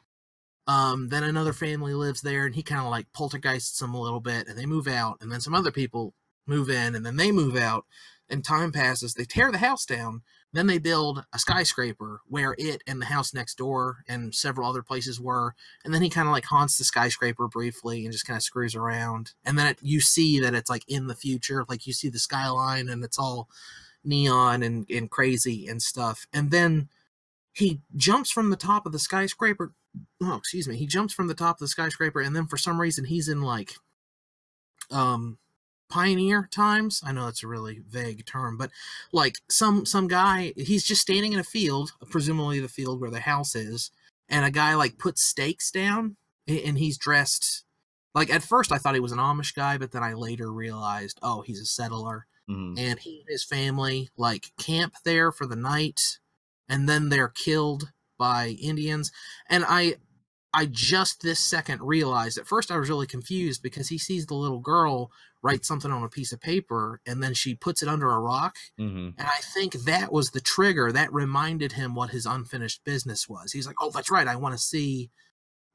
[0.66, 4.20] Um, then another family lives there, and he kind of like poltergeists them a little
[4.20, 6.14] bit, and they move out, and then some other people
[6.46, 7.86] move in, and then they move out,
[8.28, 9.14] and time passes.
[9.14, 10.22] They tear the house down.
[10.52, 14.82] Then they build a skyscraper where it and the house next door and several other
[14.82, 15.54] places were.
[15.84, 18.74] And then he kind of like haunts the skyscraper briefly and just kind of screws
[18.74, 19.32] around.
[19.44, 22.18] And then it, you see that it's like in the future, like you see the
[22.18, 23.48] skyline and it's all
[24.04, 26.26] neon and, and crazy and stuff.
[26.32, 26.88] And then
[27.58, 29.72] he jumps from the top of the skyscraper.
[30.22, 30.76] Oh, excuse me.
[30.76, 33.42] He jumps from the top of the skyscraper and then for some reason he's in
[33.42, 33.72] like
[34.90, 35.38] um
[35.90, 38.70] pioneer times i know that's a really vague term but
[39.12, 43.20] like some some guy he's just standing in a field presumably the field where the
[43.20, 43.90] house is
[44.28, 46.16] and a guy like puts stakes down
[46.46, 47.64] and he's dressed
[48.14, 51.18] like at first i thought he was an amish guy but then i later realized
[51.22, 52.78] oh he's a settler Mhm.
[52.78, 56.18] and he and his family like camp there for the night
[56.68, 59.10] and then they're killed by indians.
[59.48, 59.96] And i
[60.54, 64.34] i just this second realized at first i was really confused because he sees the
[64.34, 65.10] little girl
[65.42, 68.56] write something on a piece of paper and then she puts it under a rock.
[68.80, 69.14] Mhm.
[69.18, 73.52] and i think that was the trigger that reminded him what his unfinished business was.
[73.52, 75.10] He's like oh that's right i want to see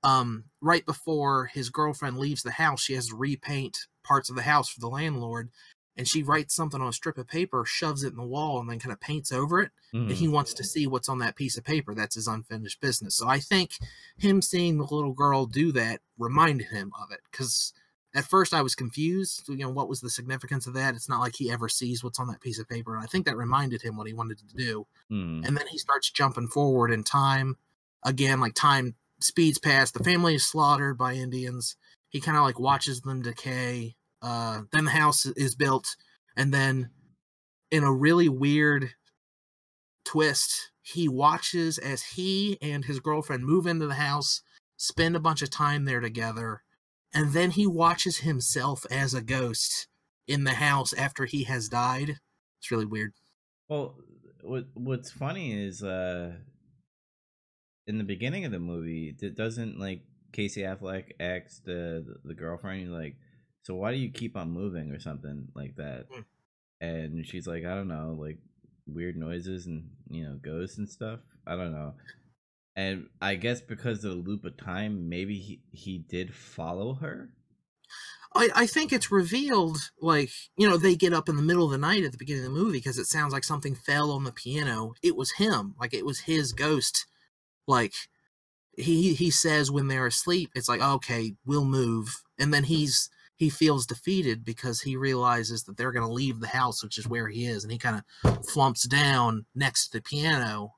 [0.03, 4.41] um right before his girlfriend leaves the house she has to repaint parts of the
[4.41, 5.49] house for the landlord
[5.95, 8.69] and she writes something on a strip of paper shoves it in the wall and
[8.69, 10.13] then kind of paints over it and Mhm.
[10.13, 11.93] he wants to see what's on that piece of paper.
[11.93, 13.15] That's his unfinished business.
[13.15, 13.77] So i think
[14.17, 17.73] him seeing the little girl do that reminded him of it because
[18.15, 20.93] at first i was confused you know what was the significance of that?
[20.95, 23.25] It's not like he ever sees what's on that piece of paper and i think
[23.25, 24.88] that reminded him what he wanted to do.
[25.12, 25.45] Mhm.
[25.47, 27.58] and then he starts jumping forward in time
[28.03, 29.93] again like time speeds past.
[29.93, 31.75] The family is slaughtered by indians.
[32.10, 35.96] He kind of like watches them decay uh then the house is built
[36.36, 36.90] and then
[37.70, 38.92] in a really weird
[40.06, 44.42] twist he watches as he and his girlfriend move into the house
[44.78, 46.64] spend a bunch of time there together
[47.14, 49.88] and then he watches himself as a ghost
[50.28, 52.18] in the house after he has died.
[52.60, 53.14] It's really weird.
[53.68, 53.96] Well,
[54.42, 56.34] what what's funny is uh
[57.86, 62.94] in the beginning of the movie, it doesn't like Casey Affleck ask the the girlfriend
[62.94, 63.16] like,
[63.63, 66.26] "So why do you keep on moving?" or something like that, Mm.
[66.82, 68.39] and she's like, "I don't know, like
[68.86, 71.19] weird noises and you know ghosts and stuff.
[71.47, 71.95] I don't know."
[72.76, 77.34] And I guess because of the loop of time, maybe he he did follow her.
[78.36, 81.71] I, I think it's revealed like you know they get up in the middle of
[81.71, 84.23] the night at the beginning of the movie because it sounds like something fell on
[84.23, 87.06] the piano it was him like it was his ghost
[87.67, 87.93] like
[88.76, 93.08] he he says when they're asleep it's like okay we'll move and then he's
[93.43, 97.08] he feels defeated because he realizes that they're going to leave the house which is
[97.08, 100.73] where he is and he kind of flumps down next to the piano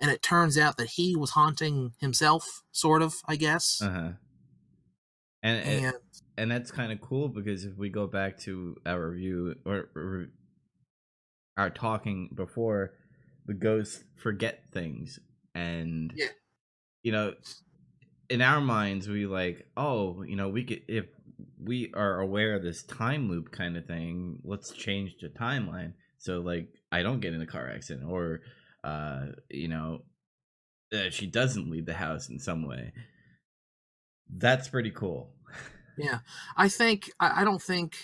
[0.00, 4.12] and it turns out that he was haunting himself sort of i guess Uh huh.
[5.42, 5.94] And it, and
[6.36, 10.28] and that's kind of cool because if we go back to our review or, or
[11.56, 12.94] our talking before,
[13.46, 15.18] the ghosts forget things,
[15.54, 16.28] and Yeah.
[17.02, 17.34] you know,
[18.28, 21.06] in our minds, we like, oh, you know, we could if
[21.62, 26.40] we are aware of this time loop kind of thing, let's change the timeline so
[26.40, 28.42] like I don't get in a car accident or,
[28.84, 30.02] uh, you know,
[30.92, 32.92] uh, she doesn't leave the house in some way.
[34.28, 35.34] That's pretty cool.
[35.98, 36.20] Yeah,
[36.56, 37.98] I think I, I don't think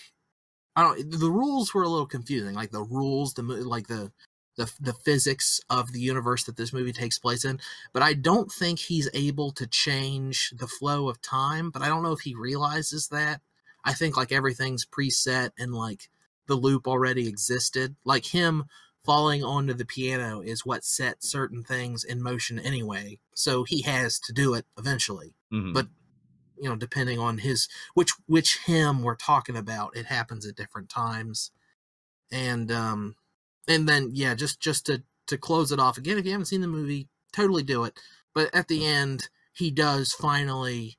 [0.75, 1.11] I don't.
[1.11, 2.55] The rules were a little confusing.
[2.55, 4.13] Like the rules, the like the
[4.57, 7.61] the the physics of the universe that this movie takes place in.
[7.93, 11.71] But I don't think he's able to change the flow of time.
[11.71, 13.41] But I don't know if he realizes that.
[13.85, 16.09] I think like everything's preset and like
[16.47, 17.97] the loop already existed.
[18.05, 18.65] Like him
[19.05, 23.21] falling onto the piano is what set certain things in motion anyway.
[23.35, 25.35] So he has to do it eventually.
[25.53, 25.73] Mhm.
[25.73, 25.87] But
[26.59, 30.89] you know, depending on his which which him we're talking about, it happens at different
[30.89, 31.53] times.
[32.33, 33.17] And um
[33.69, 36.61] and then yeah, just just to to close it off again, if you haven't seen
[36.61, 37.99] the movie, totally do it.
[38.35, 40.99] But at the end, he does finally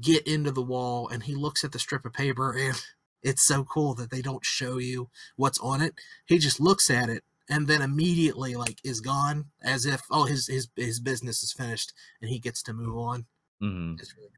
[0.00, 2.80] get into the wall and he looks at the strip of paper and
[3.22, 5.94] it's so cool that they don't show you what's on it.
[6.26, 10.46] He just looks at it and then immediately like is gone as if oh his
[10.48, 13.26] his his business is finished and he gets to move on.
[13.62, 13.98] Mhm.
[13.98, 14.30] It's really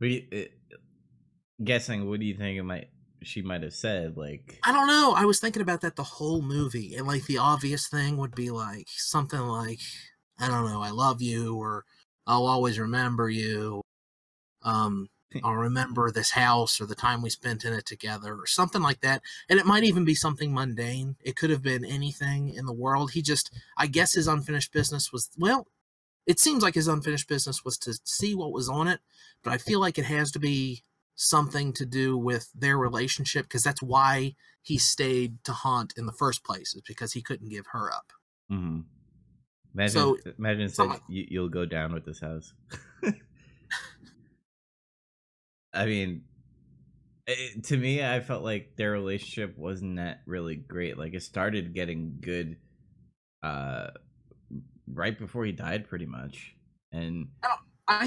[0.00, 0.76] do you, uh,
[1.62, 2.90] guessing, what do you think it might
[3.26, 4.16] she might have said?
[4.16, 5.14] Like, I don't know.
[5.16, 8.50] I was thinking about that the whole movie, and like the obvious thing would be
[8.50, 9.80] like something like,
[10.38, 11.84] I don't know, I love you, or
[12.26, 13.82] I'll always remember you.
[14.62, 15.08] Um,
[15.44, 19.00] I'll remember this house or the time we spent in it together, or something like
[19.00, 19.22] that.
[19.48, 21.16] And it might even be something mundane.
[21.22, 23.12] It could have been anything in the world.
[23.12, 25.66] He just, I guess, his unfinished business was well.
[26.26, 29.00] It seems like his unfinished business was to see what was on it,
[29.44, 30.82] but I feel like it has to be
[31.16, 36.12] something to do with their relationship because that's why he stayed to haunt in the
[36.12, 38.12] first place is because he couldn't give her up
[38.52, 38.84] mhm.
[39.74, 42.52] imagine, So, imagine it said some- you, you'll go down with this house.
[45.72, 46.24] I mean,
[47.26, 50.96] it, to me, I felt like their relationship wasn't that really great.
[50.98, 52.56] Like, it started getting good,
[53.42, 53.88] uh,
[54.86, 56.54] right before he died, pretty much,
[56.92, 57.56] and i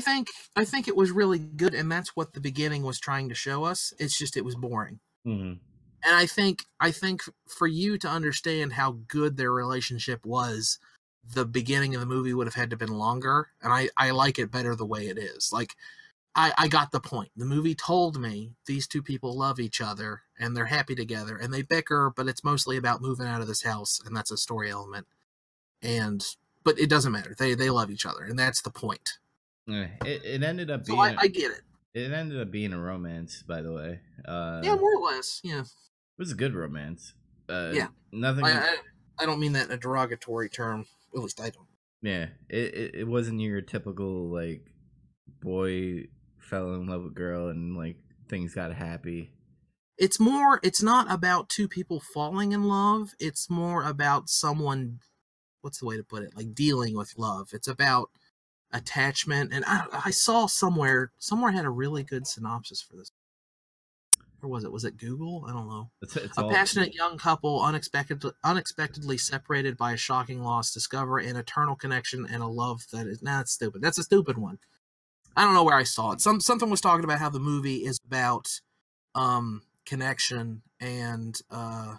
[0.02, 3.36] think i think it was really good and that's what the beginning was trying to
[3.36, 5.58] show us it's just it was boring mhm.
[6.04, 10.80] and i think i think for you to understand how good their relationship was
[11.34, 14.40] the beginning of the movie would have had to been longer and i i like
[14.40, 15.76] it better the way it is like
[16.36, 17.32] I, I got the point.
[17.36, 21.54] The movie told me these two people love each other and they're happy together and
[21.54, 24.70] they bicker, but it's mostly about moving out of this house and that's a story
[24.70, 25.08] element.
[25.82, 26.24] And
[26.64, 27.36] but it doesn't matter.
[27.38, 29.18] They they love each other and that's the point.
[29.72, 31.62] It, it ended up So being I, I get it.
[31.94, 34.00] it ended up being a romance, by the way.
[34.26, 35.42] Uh, Yeah, more or less.
[35.44, 35.62] Yeah.
[35.62, 35.68] it
[36.18, 37.14] was a good romance.
[37.48, 37.88] Uh, Yeah.
[38.12, 38.46] nothing.
[38.46, 38.78] I, I
[39.22, 40.86] I don't mean that in a derogatory term.
[41.14, 41.68] At least I don't.
[42.02, 44.66] yeah, it, it it wasn't your typical like
[45.42, 46.06] boy
[46.38, 47.98] fell in love with girl and like
[48.30, 49.34] things got happy.
[49.98, 53.14] It's more it's not about two people falling in love.
[53.20, 55.00] It's more about someone
[55.62, 56.36] what's the way to put it?
[56.36, 57.50] Like dealing with love.
[57.54, 58.10] It's about
[58.72, 63.12] attachment and I I saw somewhere somewhere had a really good synopsis for this.
[64.42, 64.72] Or was it?
[64.72, 65.44] Was it Google?
[65.48, 65.90] I don't know.
[66.02, 71.18] It's, it's A all passionate young couple, unexpectedly unexpectedly separated by a shocking loss, discover
[71.20, 73.22] an eternal connection and a love that is.
[73.22, 73.82] Nah, that's stupid.
[73.82, 74.60] That's a stupid one.
[75.36, 76.22] I don't know where I saw it.
[76.22, 78.62] Some something was talking about how the movie is about
[79.16, 81.96] um connection and uh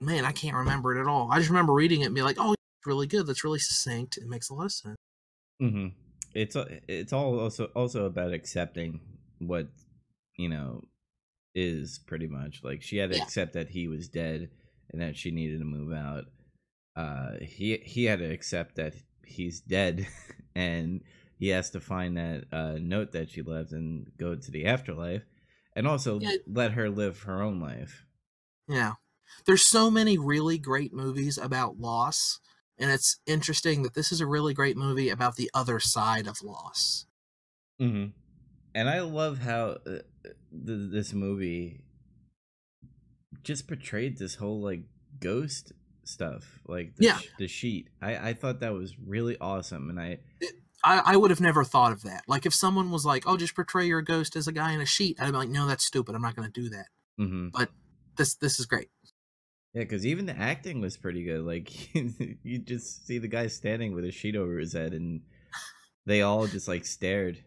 [0.00, 1.30] man, I can't remember it at all.
[1.30, 2.54] I just remember reading it and be like, oh,
[2.86, 3.26] really good.
[3.26, 4.16] That's really succinct.
[4.18, 4.96] It makes a lot of sense.
[5.60, 5.88] hmm
[6.34, 6.56] It's
[6.88, 9.00] it's all also also about accepting
[9.38, 9.68] what
[10.36, 10.82] you know
[11.54, 13.24] is pretty much like she had to Yeah.
[13.24, 14.50] accept that he was dead
[14.90, 16.26] and that she needed to move out.
[16.96, 18.94] Uh, he he had to accept that
[19.26, 20.08] he's dead
[20.56, 21.04] and
[21.38, 25.24] he has to find that uh, note that she left and go to the afterlife
[25.74, 26.36] and also Yeah.
[26.46, 28.06] let her live her own life.
[28.68, 28.94] Yeah.
[29.44, 32.40] There's so many really great movies about loss,
[32.78, 36.42] and it's interesting that this is a really great movie about the other side of
[36.42, 37.06] loss.
[37.80, 38.10] Mm-hmm.
[38.74, 41.80] And I love how uh, th- this movie
[43.42, 44.82] just portrayed this whole like
[45.20, 45.72] ghost
[46.04, 47.18] stuff, like the, Yeah.
[47.18, 47.88] sh- the sheet.
[48.02, 50.18] I I thought that was really awesome, and I
[50.84, 52.22] I, I would have never thought of that.
[52.28, 54.86] Like if someone was like, "Oh, just portray your ghost as a guy in a
[54.86, 56.14] sheet," I'd be like, "No, that's stupid.
[56.14, 56.86] I'm not going to do that."
[57.18, 57.70] hmm But
[58.16, 58.88] This this is great.
[59.76, 61.42] Yeah, because even the acting was pretty good.
[61.42, 61.94] Like
[62.42, 65.20] you just see the guy standing with a sheet over his head, and
[66.06, 67.44] they all just like stared.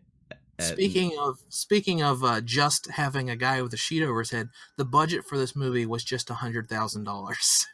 [0.60, 4.30] At, Speaking of speaking of uh, just having a guy with a sheet over his
[4.30, 7.66] head, the budget for this movie was just a hundred thousand dollars.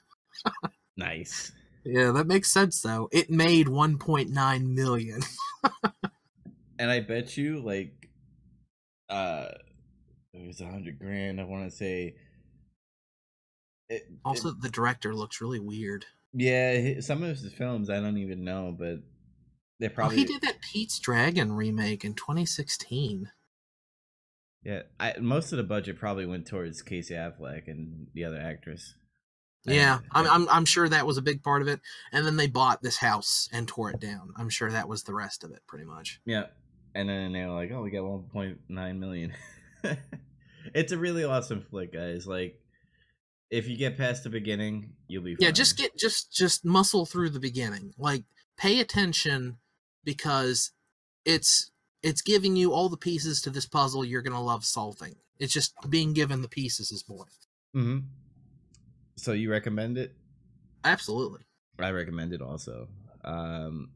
[0.97, 1.51] nice.
[1.87, 3.09] Yeah, that makes sense though.
[3.11, 5.21] It made 1.9 million.
[6.79, 8.09] and I bet you like
[9.07, 9.49] uh
[10.33, 11.39] it was a hundred grand.
[11.39, 12.15] I want to say.
[13.89, 16.05] It, Also, it- the director looks really weird.
[16.33, 18.99] yeah, some of his films I don't even know, but
[19.79, 23.29] They Oh, probably he did that Pete's Dragon remake in 2016.
[24.63, 24.83] yeah.
[24.99, 28.95] I, most of the budget probably went towards Casey Affleck and the other actress.
[29.67, 31.79] Yeah, I'm, I'm I'm sure that was a big part of it.
[32.11, 34.31] And then they bought this house and tore it down.
[34.37, 36.21] I'm sure that was the rest of it, pretty much.
[36.23, 36.45] Yeah.
[36.93, 39.33] And then they were like, oh, we got 1.9 million.
[40.75, 42.27] it's a really awesome flick, guys.
[42.27, 42.61] Like,
[43.49, 45.45] if you get past the beginning, you'll be fine.
[45.45, 47.93] Yeah, just get just just muscle through the beginning.
[47.97, 48.23] Like
[48.57, 49.57] pay attention
[50.03, 50.71] because
[51.25, 51.71] it's
[52.03, 55.15] it's giving you all the pieces to this puzzle you're gonna love solving.
[55.39, 57.31] It's just being given the pieces is boring.
[57.73, 57.99] hmm
[59.15, 60.15] So you recommend it?
[60.83, 61.41] Absolutely.
[61.79, 62.87] I recommend it also.
[63.23, 63.89] Um,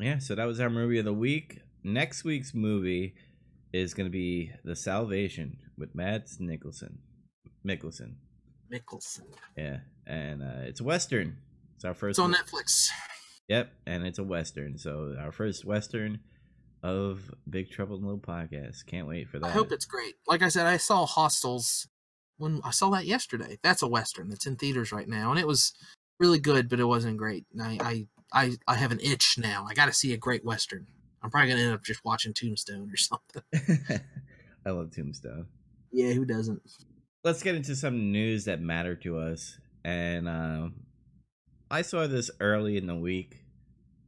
[0.00, 1.60] yeah, so that was our movie of the week.
[1.84, 3.14] Next week's movie
[3.72, 6.98] is going to be The Salvation with Mads Nicholson.
[7.66, 8.14] Mikkelsen.
[8.72, 9.26] Mikkelsen.
[9.56, 11.36] Yeah, and uh, it's a western.
[11.76, 12.18] It's our first.
[12.18, 12.88] It's on Netflix.
[13.48, 14.78] Yep, and it's a western.
[14.78, 16.20] So our first western
[16.82, 18.86] of Big Trouble in Little Podcast.
[18.86, 19.46] Can't wait for that.
[19.46, 20.14] I hope it's great.
[20.26, 21.86] Like I said, I saw Hostiles
[22.38, 23.58] when I saw that yesterday.
[23.62, 24.28] That's a western.
[24.28, 25.72] that's in theaters right now, and it was
[26.18, 27.46] really good, but it wasn't great.
[27.52, 29.66] And I I I, I have an itch now.
[29.68, 30.86] I got to see a great western.
[31.22, 34.02] I'm probably gonna end up just watching Tombstone or something.
[34.66, 35.46] I love Tombstone.
[35.92, 36.62] Yeah, who doesn't?
[37.24, 39.58] Let's get into some news that matter to us.
[39.84, 40.74] And um,
[41.70, 43.44] I saw this early in the week.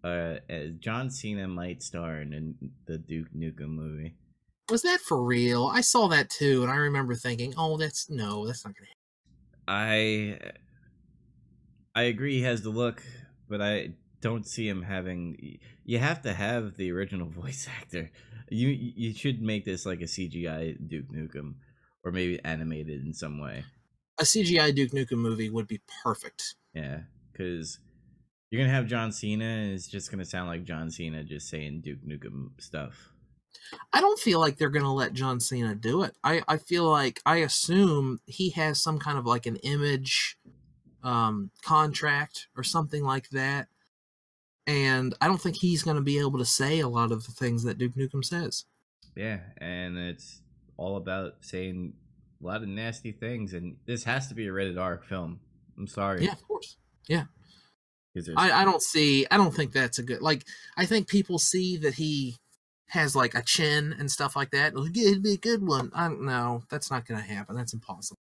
[0.03, 0.37] Uh,
[0.81, 2.55] John Cena might star in
[2.87, 4.15] the Duke Nukem movie.
[4.71, 5.71] Was that for real?
[5.73, 10.51] I saw that too, and I remember thinking, "Oh, that's no, that's not gonna." Happen.
[11.95, 13.03] I I agree he has the look,
[13.49, 15.59] but I don't see him having.
[15.85, 18.11] You have to have the original voice actor.
[18.51, 21.55] You you should make this like a CGI Duke Nukem,
[22.05, 23.65] or maybe animated in some way.
[24.19, 26.55] A CGI Duke Nukem movie would be perfect.
[26.75, 27.01] Yeah,
[27.33, 27.79] because
[28.51, 31.81] you're gonna have John Cena, and it's just gonna sound like John Cena just saying
[31.81, 33.11] Duke Nukem stuff.
[33.93, 36.15] I don't feel like they're gonna let John Cena do it.
[36.23, 40.39] I I feel like I assume he has some kind of like an image
[41.03, 43.69] um contract or something like that.
[44.67, 47.33] And I don't think he's going to be able to say a lot of the
[47.33, 48.65] things that Duke Nukem says.
[49.15, 50.41] Yeah, and it's
[50.77, 51.93] all about saying
[52.43, 55.41] a lot of nasty things, and this has to be a rated R film.
[55.79, 56.25] I'm sorry.
[56.25, 56.77] Yeah, of course.
[57.09, 60.45] there's- I, I don't see I don't think that's a good like
[60.77, 62.37] I think people see that he
[62.91, 64.73] has like a chin and stuff like that.
[64.75, 65.91] It'd be a good one.
[65.95, 66.63] I don't know.
[66.71, 67.57] That's not gonna happen.
[67.57, 68.19] That's impossible.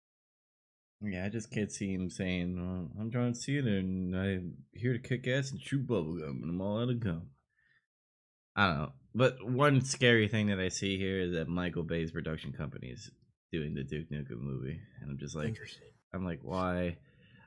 [1.01, 4.99] yeah, I just can't see him saying, well, "I'm John Cena, and I'm here to
[4.99, 7.30] kick ass and chew bubblegum, and I'm all out of gum."
[8.56, 12.12] I don't know, but one scary thing that I see here is that Michael Bay's
[12.12, 13.10] production company is
[13.51, 15.58] doing the Duke Nukem movie, and I'm just like,
[16.14, 16.97] I'm like, why?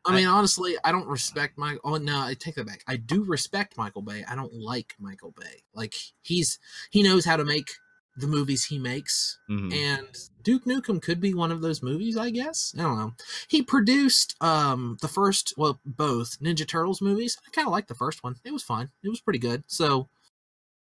[0.04, 1.78] I I- mean, honestly, I don't respect Mike.
[1.84, 2.82] Oh no, I take that back.
[2.86, 4.24] I do respect Michael Bay.
[4.28, 5.62] I don't like Michael Bay.
[5.74, 6.58] Like he's
[6.90, 7.70] he knows how to make
[8.18, 9.72] the movies he makes, Mhm.
[9.74, 10.08] and
[10.42, 12.16] Duke Nukem could be one of those movies.
[12.16, 13.12] I guess I don't know.
[13.48, 17.36] He produced um the first, well, both Ninja Turtles movies.
[17.46, 18.36] I kind of like the first one.
[18.44, 18.90] It was fine.
[19.02, 19.64] It was pretty good.
[19.66, 20.08] So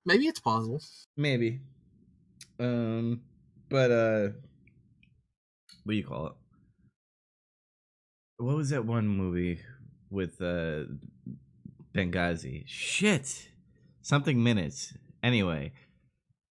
[0.06, 0.82] maybe it's possible.
[1.18, 1.60] Maybe.
[2.60, 3.22] Um,
[3.70, 4.28] but uh,
[5.84, 6.34] what do you call it?
[8.38, 9.60] What was that one movie
[10.10, 10.84] with uh
[11.96, 12.64] Benghazi?
[12.66, 13.50] Shit,
[14.02, 14.94] something minutes.
[15.24, 15.74] Anyway,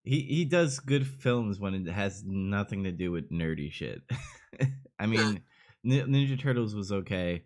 [0.02, 4.02] he he does good films when it has nothing to do with nerdy shit.
[4.98, 5.42] I mean,
[5.84, 7.44] Ninja Turtles was okay,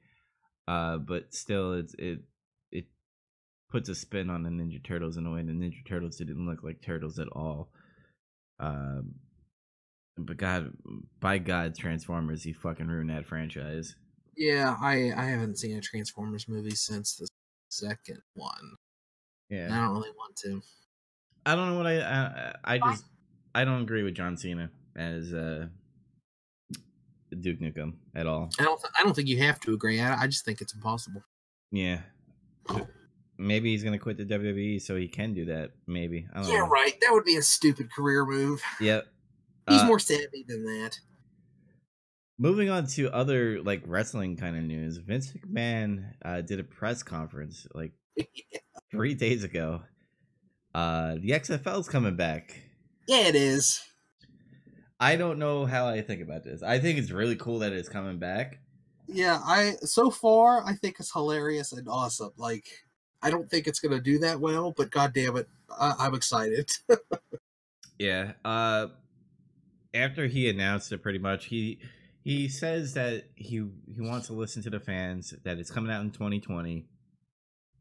[0.66, 2.20] uh, but still, it's it it
[3.70, 6.62] puts a spin on the Ninja Turtles in a way the Ninja Turtles didn't look
[6.62, 7.68] like turtles at all.
[8.60, 9.14] Um,
[10.16, 10.72] but God,
[11.20, 13.94] by God, Transformers, he fucking ruined that franchise.
[14.36, 17.28] Yeah, I I haven't seen a Transformers movie since the
[17.70, 18.76] second one.
[19.48, 20.62] Yeah, and I don't really want to.
[21.46, 23.04] I don't know what I I, I just
[23.54, 25.66] I don't agree with John Cena as uh
[27.40, 28.50] Duke Nukem at all.
[28.58, 28.80] I don't.
[28.80, 30.00] Th- I don't think you have to agree.
[30.00, 31.22] I, I just think it's impossible.
[31.70, 32.00] Yeah.
[33.38, 35.70] Maybe he's gonna quit the WWE so he can do that.
[35.86, 36.26] Maybe.
[36.34, 36.68] I don't Yeah, know.
[36.68, 36.98] right.
[37.00, 38.60] That would be a stupid career move.
[38.80, 39.06] Yep.
[39.68, 40.98] He's Uh, more savvy than that.
[42.38, 47.02] Moving on to other like wrestling kind of news, Vince McMahon uh, did a press
[47.02, 47.92] conference like
[48.90, 49.82] three days ago.
[50.74, 52.60] Uh, the XFL's coming back.
[53.08, 53.82] yeah, it is.
[55.00, 56.62] I don't know how I think about this.
[56.62, 58.60] I think it's really cool that it's coming back.
[59.06, 62.32] Yeah, I so far I think it's hilarious and awesome.
[62.36, 62.66] Like,
[63.22, 66.70] I don't think it's gonna do that well, but god damn it, I, I'm excited.
[67.98, 68.32] Yeah.
[68.44, 68.88] Uh,
[69.92, 71.80] after he announced it, pretty much he
[72.22, 73.56] he says that he
[73.86, 75.34] he wants to listen to the fans.
[75.44, 76.86] That it's coming out in 2020.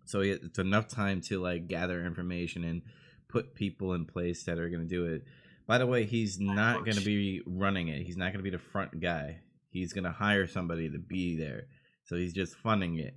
[0.05, 2.81] so it's enough time to like gather information and
[3.29, 5.23] put people in place that are going to do it.
[5.67, 8.03] By the way, he's not going to be running it.
[8.03, 9.41] He's not going to be the front guy.
[9.69, 11.67] He's going to hire somebody to be there.
[12.05, 13.15] So he's just funding it.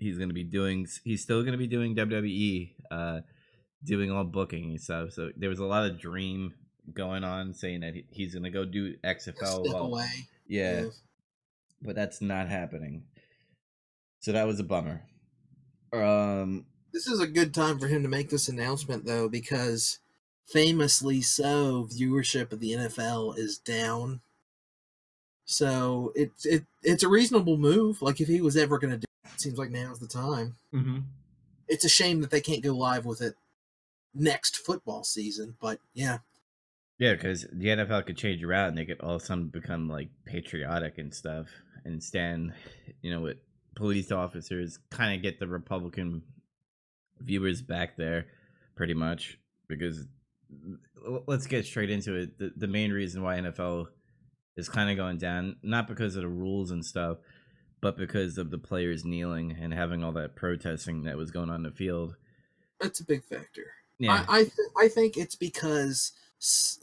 [0.00, 0.86] He's going to be doing.
[1.04, 3.20] He's still going to be doing WWE, uh,
[3.84, 5.12] doing all booking and stuff.
[5.12, 6.54] So there was a lot of dream
[6.92, 9.66] going on, saying that he's going to go do XFL.
[9.66, 10.06] Step away.
[10.48, 10.86] Yeah, yeah,
[11.82, 13.04] but that's not happening.
[14.20, 15.02] So that was a bummer.
[15.92, 19.98] Um, this is a good time for him to make this announcement, though, because
[20.46, 24.20] famously so, viewership of the NFL is down.
[25.50, 28.00] So it's it it's a reasonable move.
[28.00, 30.54] Like if he was ever going to do, it, it seems like now's the time.
[30.72, 30.98] Mm-hmm.
[31.66, 33.34] It's a shame that they can't go live with it
[34.14, 36.18] next football season, but yeah.
[36.98, 39.88] Yeah, because the NFL could change around and they could all of a sudden become
[39.88, 41.48] like patriotic and stuff
[41.84, 42.52] and stand,
[43.02, 43.38] you know, with
[43.74, 46.22] police officers, kind of get the Republican
[47.18, 48.26] viewers back there,
[48.76, 49.36] pretty much.
[49.66, 50.06] Because
[51.26, 52.38] let's get straight into it.
[52.38, 53.86] The, the main reason why NFL
[54.56, 57.18] is kind of going down, not because of the rules and stuff,
[57.80, 61.56] but because of the players kneeling and having all that protesting that was going on
[61.56, 62.16] in the field.
[62.80, 63.72] That's a big factor.
[63.98, 66.12] Yeah, I I, th- I think it's because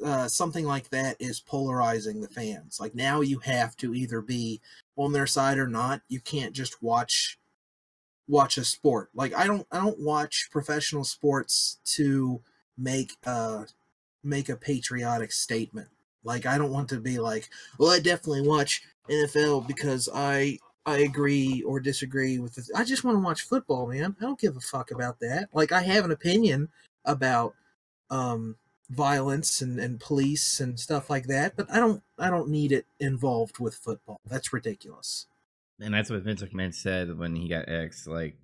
[0.05, 2.79] uh, something like that is polarizing the fans.
[2.79, 4.61] Like now, you have to either be
[4.95, 6.01] on their side or not.
[6.07, 7.39] You can't just watch
[8.27, 9.09] watch a sport.
[9.15, 12.41] Like I don't I don't watch professional sports to
[12.77, 13.63] make uh
[14.23, 15.87] make a patriotic statement.
[16.27, 17.49] Like I don't want to be like,
[17.79, 22.65] well, I definitely watch NFL because I I agree or disagree with it.
[22.75, 24.15] I just want to watch football, man.
[24.19, 25.47] I don't give a fuck about that.
[25.53, 26.69] Like I have an opinion
[27.05, 27.55] about
[28.09, 28.57] um
[28.89, 32.85] violence and, and police and stuff like that, but I don't I don't need it
[32.99, 34.19] involved with football.
[34.25, 35.27] That's ridiculous.
[35.79, 38.35] And that's what Vince McMahon said when he got asked, like,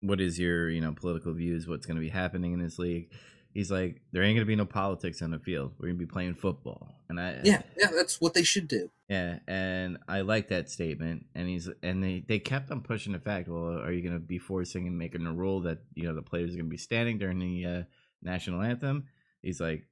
[0.00, 3.10] what is your, you know, political views, what's gonna be happening in this league?
[3.52, 5.72] He's like, there ain't gonna be no politics on the field.
[5.78, 8.90] We're gonna be playing football, and I yeah yeah that's what they should do.
[9.08, 11.26] Yeah, and I like that statement.
[11.34, 13.48] And he's and they they kept on pushing the fact.
[13.48, 16.54] Well, are you gonna be forcing and making a rule that you know the players
[16.54, 17.82] are gonna be standing during the uh,
[18.22, 19.04] national anthem?
[19.42, 19.86] He's like,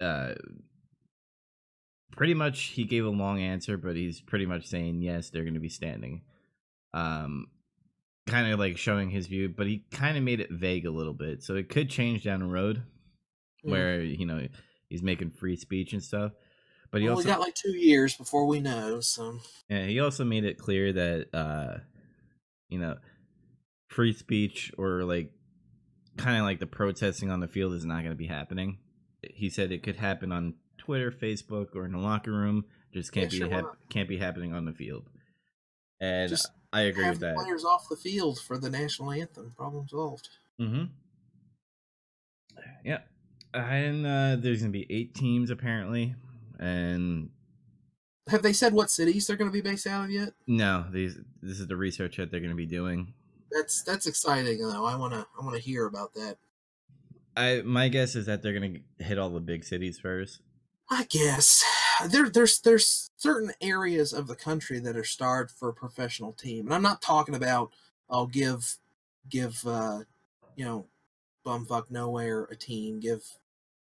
[0.00, 0.34] uh,
[2.12, 5.60] pretty much he gave a long answer, but he's pretty much saying yes, they're gonna
[5.60, 6.22] be standing.
[6.94, 7.48] Um,
[8.28, 11.14] kind of like showing his view, but he kind of made it vague a little
[11.14, 11.42] bit.
[11.42, 12.82] So it could change down the road
[13.62, 14.46] where, you know,
[14.88, 16.32] he's making free speech and stuff.
[16.90, 19.00] But he well, also got like two years before we know.
[19.00, 21.78] So yeah, he also made it clear that uh,
[22.68, 22.96] you know,
[23.88, 25.30] free speech or like
[26.16, 28.78] kind of like the protesting on the field is not going to be happening.
[29.22, 32.64] He said it could happen on Twitter, Facebook, or in the locker room.
[32.94, 35.04] Just can't yeah, be sure can't be happening on the field.
[36.00, 37.36] And just I agree with that.
[37.36, 39.52] Players off the field for the national anthem.
[39.56, 40.28] Problem solved.
[40.60, 40.84] Mm-hmm.
[42.84, 42.98] Yeah,
[43.54, 46.14] and uh, there's gonna be eight teams apparently,
[46.58, 47.30] and
[48.28, 50.30] have they said what cities they're gonna be based out of yet?
[50.46, 53.14] No, these this is the research that they're gonna be doing.
[53.50, 54.84] That's that's exciting though.
[54.84, 56.36] I wanna I wanna hear about that.
[57.36, 60.40] I my guess is that they're gonna hit all the big cities first.
[60.90, 61.64] I guess
[62.06, 66.66] there there's there's certain areas of the country that are starved for a professional team,
[66.66, 67.72] and I'm not talking about
[68.10, 68.76] I'll give
[69.28, 70.00] give uh,
[70.56, 70.86] you know
[71.44, 73.38] bumfuck nowhere a team, give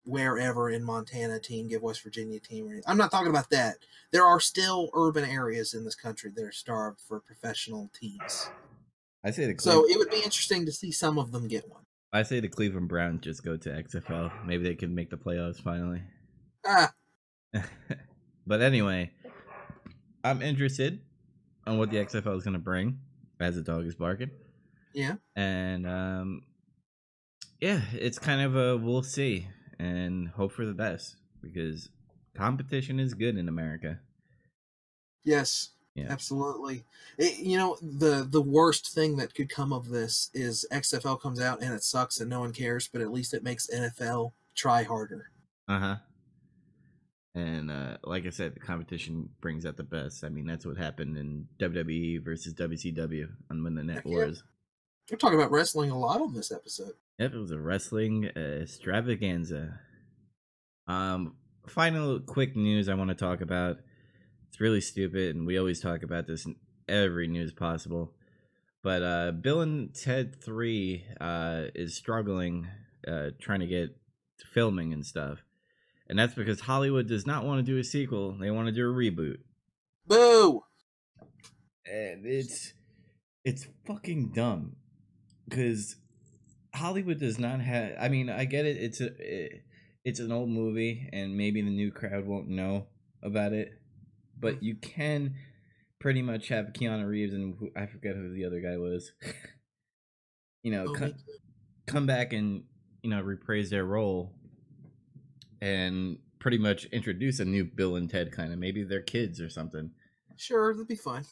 [0.05, 2.81] wherever in Montana a team, give West Virginia a team.
[2.85, 3.77] I'm not talking about that.
[4.11, 8.49] There are still urban areas in this country that are starved for professional teams.
[9.23, 11.83] I say the so it would be interesting to see some of them get one.
[12.11, 14.45] I say the Cleveland Browns just go to XFL.
[14.45, 16.03] Maybe they can make the playoffs finally.
[16.65, 16.91] Ah,
[18.47, 19.11] but anyway,
[20.23, 21.01] I'm interested
[21.65, 22.99] on what the XFL is going to bring
[23.39, 24.31] as the dog is barking.
[24.93, 25.15] Yeah.
[25.35, 26.43] And um
[27.59, 29.47] yeah, it's kind of a we'll see
[29.79, 31.89] and hope for the best because
[32.35, 33.99] competition is good in America.
[35.23, 35.69] Yes.
[35.95, 36.07] Yeah.
[36.09, 36.85] Absolutely.
[37.17, 41.39] It, you know, the the worst thing that could come of this is XFL comes
[41.39, 44.83] out and it sucks and no one cares, but at least it makes NFL try
[44.83, 45.29] harder.
[45.67, 45.97] Uh-huh
[47.35, 50.23] and uh, like I said, the competition brings out the best.
[50.23, 54.05] I mean, that's what happened in WWE versus WCW on When the Net.
[54.05, 54.43] Wars.
[55.11, 56.93] We're talking about wrestling a lot on this episode.
[57.19, 59.79] Yep, it was a wrestling uh, extravaganza.
[60.87, 61.35] Um,
[61.67, 63.77] final quick news I want to talk about.
[64.49, 66.55] It's really stupid, and we always talk about this in
[66.87, 68.13] every news possible.
[68.83, 72.67] But uh, Bill and Ted Three uh, is struggling,
[73.07, 73.97] uh, trying to get
[74.53, 75.39] filming and stuff
[76.09, 78.89] and that's because Hollywood does not want to do a sequel; they want to do
[78.89, 79.37] a reboot.
[80.07, 80.61] Boo!
[81.85, 82.73] And it's
[83.43, 84.75] it's fucking dumb.
[85.47, 85.97] because
[86.73, 87.93] Hollywood does not have.
[87.99, 88.77] I mean, I get it.
[88.77, 89.63] It's a it,
[90.05, 92.87] it's an old movie, and maybe the new crowd won't know
[93.21, 93.71] about it,
[94.39, 95.35] but you can
[95.99, 99.11] pretty much have Keanu Reeves and who, I forget who the other guy was.
[100.63, 101.13] you know, Oh, co- me-
[101.87, 102.63] come back and
[103.01, 104.33] you know reprise their role,
[105.63, 109.49] and pretty much introduce a new Bill and Ted kind of maybe they're kids or
[109.49, 109.91] something.
[110.35, 111.23] Sure, that'd be fine.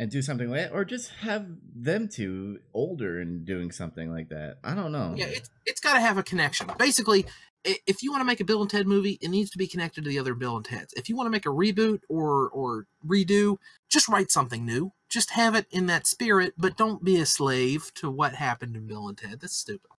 [0.00, 1.46] and do something like that, or just have
[1.76, 4.56] them two older and doing something like that.
[4.64, 5.14] I don't know.
[5.16, 6.70] Yeah, it's it's got to have a connection.
[6.78, 7.26] Basically,
[7.64, 10.02] if you want to make a Bill and Ted movie, it needs to be connected
[10.04, 10.92] to the other Bill and Teds.
[10.96, 13.58] If you want to make a reboot or or redo,
[13.90, 14.92] just write something new.
[15.10, 18.86] Just have it in that spirit, but don't be a slave to what happened in
[18.86, 19.40] Bill and Ted.
[19.40, 19.90] That's stupid.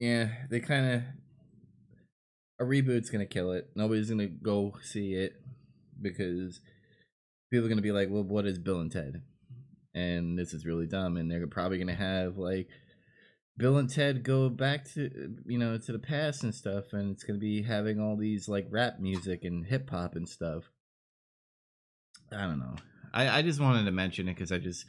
[0.00, 1.02] Yeah, they kind of
[2.60, 3.70] a reboot's gonna kill it.
[3.74, 5.32] Nobody's gonna go see it
[6.00, 6.60] because
[7.50, 9.22] people are gonna be like, "Well, what is Bill and Ted?"
[9.94, 11.16] And this is really dumb.
[11.16, 12.68] And they're probably gonna have like
[13.56, 17.24] Bill and Ted go back to you know to the past and stuff, and it's
[17.24, 20.64] gonna be having all these like rap music and hip hop and stuff.
[22.30, 22.76] I don't know.
[23.12, 24.84] I I just wanted to mention it because I just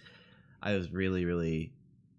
[0.62, 1.74] I was really really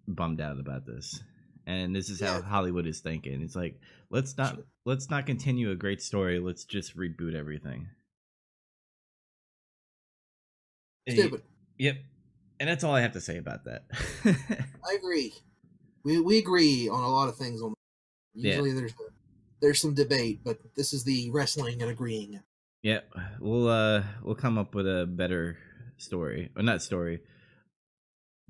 [0.08, 1.22] bummed out about this
[1.66, 2.42] and this is how Yeah.
[2.42, 3.78] hollywood is thinking it's like
[4.10, 7.88] let's not let's not continue a great story let's just reboot everything
[11.08, 11.42] Stupid.
[11.78, 11.96] yep
[12.60, 13.84] and that's all i have to say about that
[14.84, 15.32] I agree.
[16.04, 17.62] We we agree on a lot of things.
[17.62, 17.72] On
[18.34, 18.50] Yeah.
[18.50, 18.92] usually there's
[19.60, 22.40] there's some debate, but this is the wrestling and agreeing.
[22.82, 23.08] yep
[23.38, 25.56] we'll uh we'll come up with a better
[25.98, 27.20] story or not story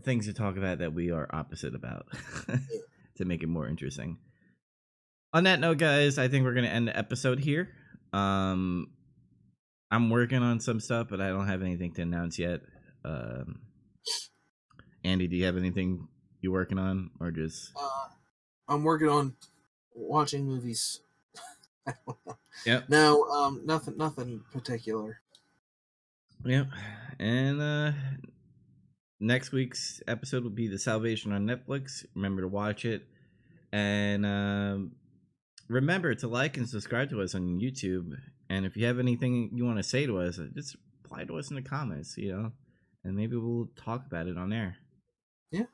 [0.03, 2.07] things to talk about that we are opposite about
[3.23, 4.19] to make it more interesting
[5.33, 7.69] on that note guys i think we're gonna end the episode here
[8.13, 8.89] um
[9.91, 12.61] i'm working on some stuff but i don't have anything to announce yet
[13.05, 13.61] um
[15.05, 16.07] andy do you have anything
[16.41, 18.09] you're working on or just Uh,
[18.69, 19.35] I'm working on
[19.95, 21.01] watching movies.
[21.87, 22.37] I don't know.
[22.65, 22.89] Yep.
[22.89, 25.21] No, um, nothing, nothing particular.
[26.45, 26.69] Yep.
[27.19, 27.93] And uh
[29.21, 32.05] next week's episode will be The Salvation on Netflix.
[32.15, 33.03] Remember to watch it.
[33.73, 34.93] And um
[35.69, 38.11] remember to like and subscribe to us on YouTube.
[38.51, 41.49] And if you have anything you want to say to us, just reply to us
[41.51, 42.53] in the comments, you know.
[43.05, 44.77] And maybe we'll talk about it on air.
[45.51, 45.65] Yeah.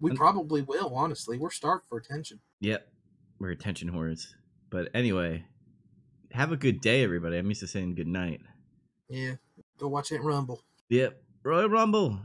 [0.00, 0.94] We And- probably will.
[0.94, 2.40] Honestly, we're starved for attention.
[2.60, 2.86] Yep.
[3.38, 4.26] We're attention whores.
[4.70, 5.46] But anyway,
[6.32, 7.38] have a good day, everybody.
[7.38, 8.40] I'm used to saying good night.
[9.08, 9.36] Yeah,
[9.78, 10.62] go watch that Rumble.
[10.90, 11.22] Yep.
[11.42, 12.20] Royal Rumble.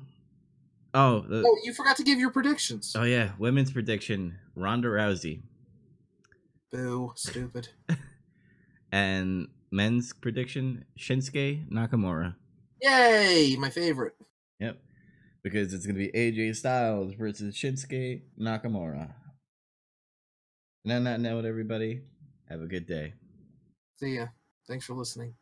[0.94, 2.96] Oh, the, Oh, you forgot to give your predictions.
[2.98, 5.42] Oh yeah, women's prediction: Ronda Rousey,
[6.72, 7.70] Boo, stupid.
[8.92, 12.36] and men's prediction: Shinsuke Nakamura.
[12.82, 14.14] Yay, my favorite.
[14.60, 14.78] Yep,
[15.42, 19.14] because it's gonna be AJ Styles versus Shinsuke Nakamura.
[20.84, 22.02] And on that note, everybody,
[22.50, 23.14] have a good day.
[24.00, 24.28] See ya.
[24.68, 25.34] Thanks for listening.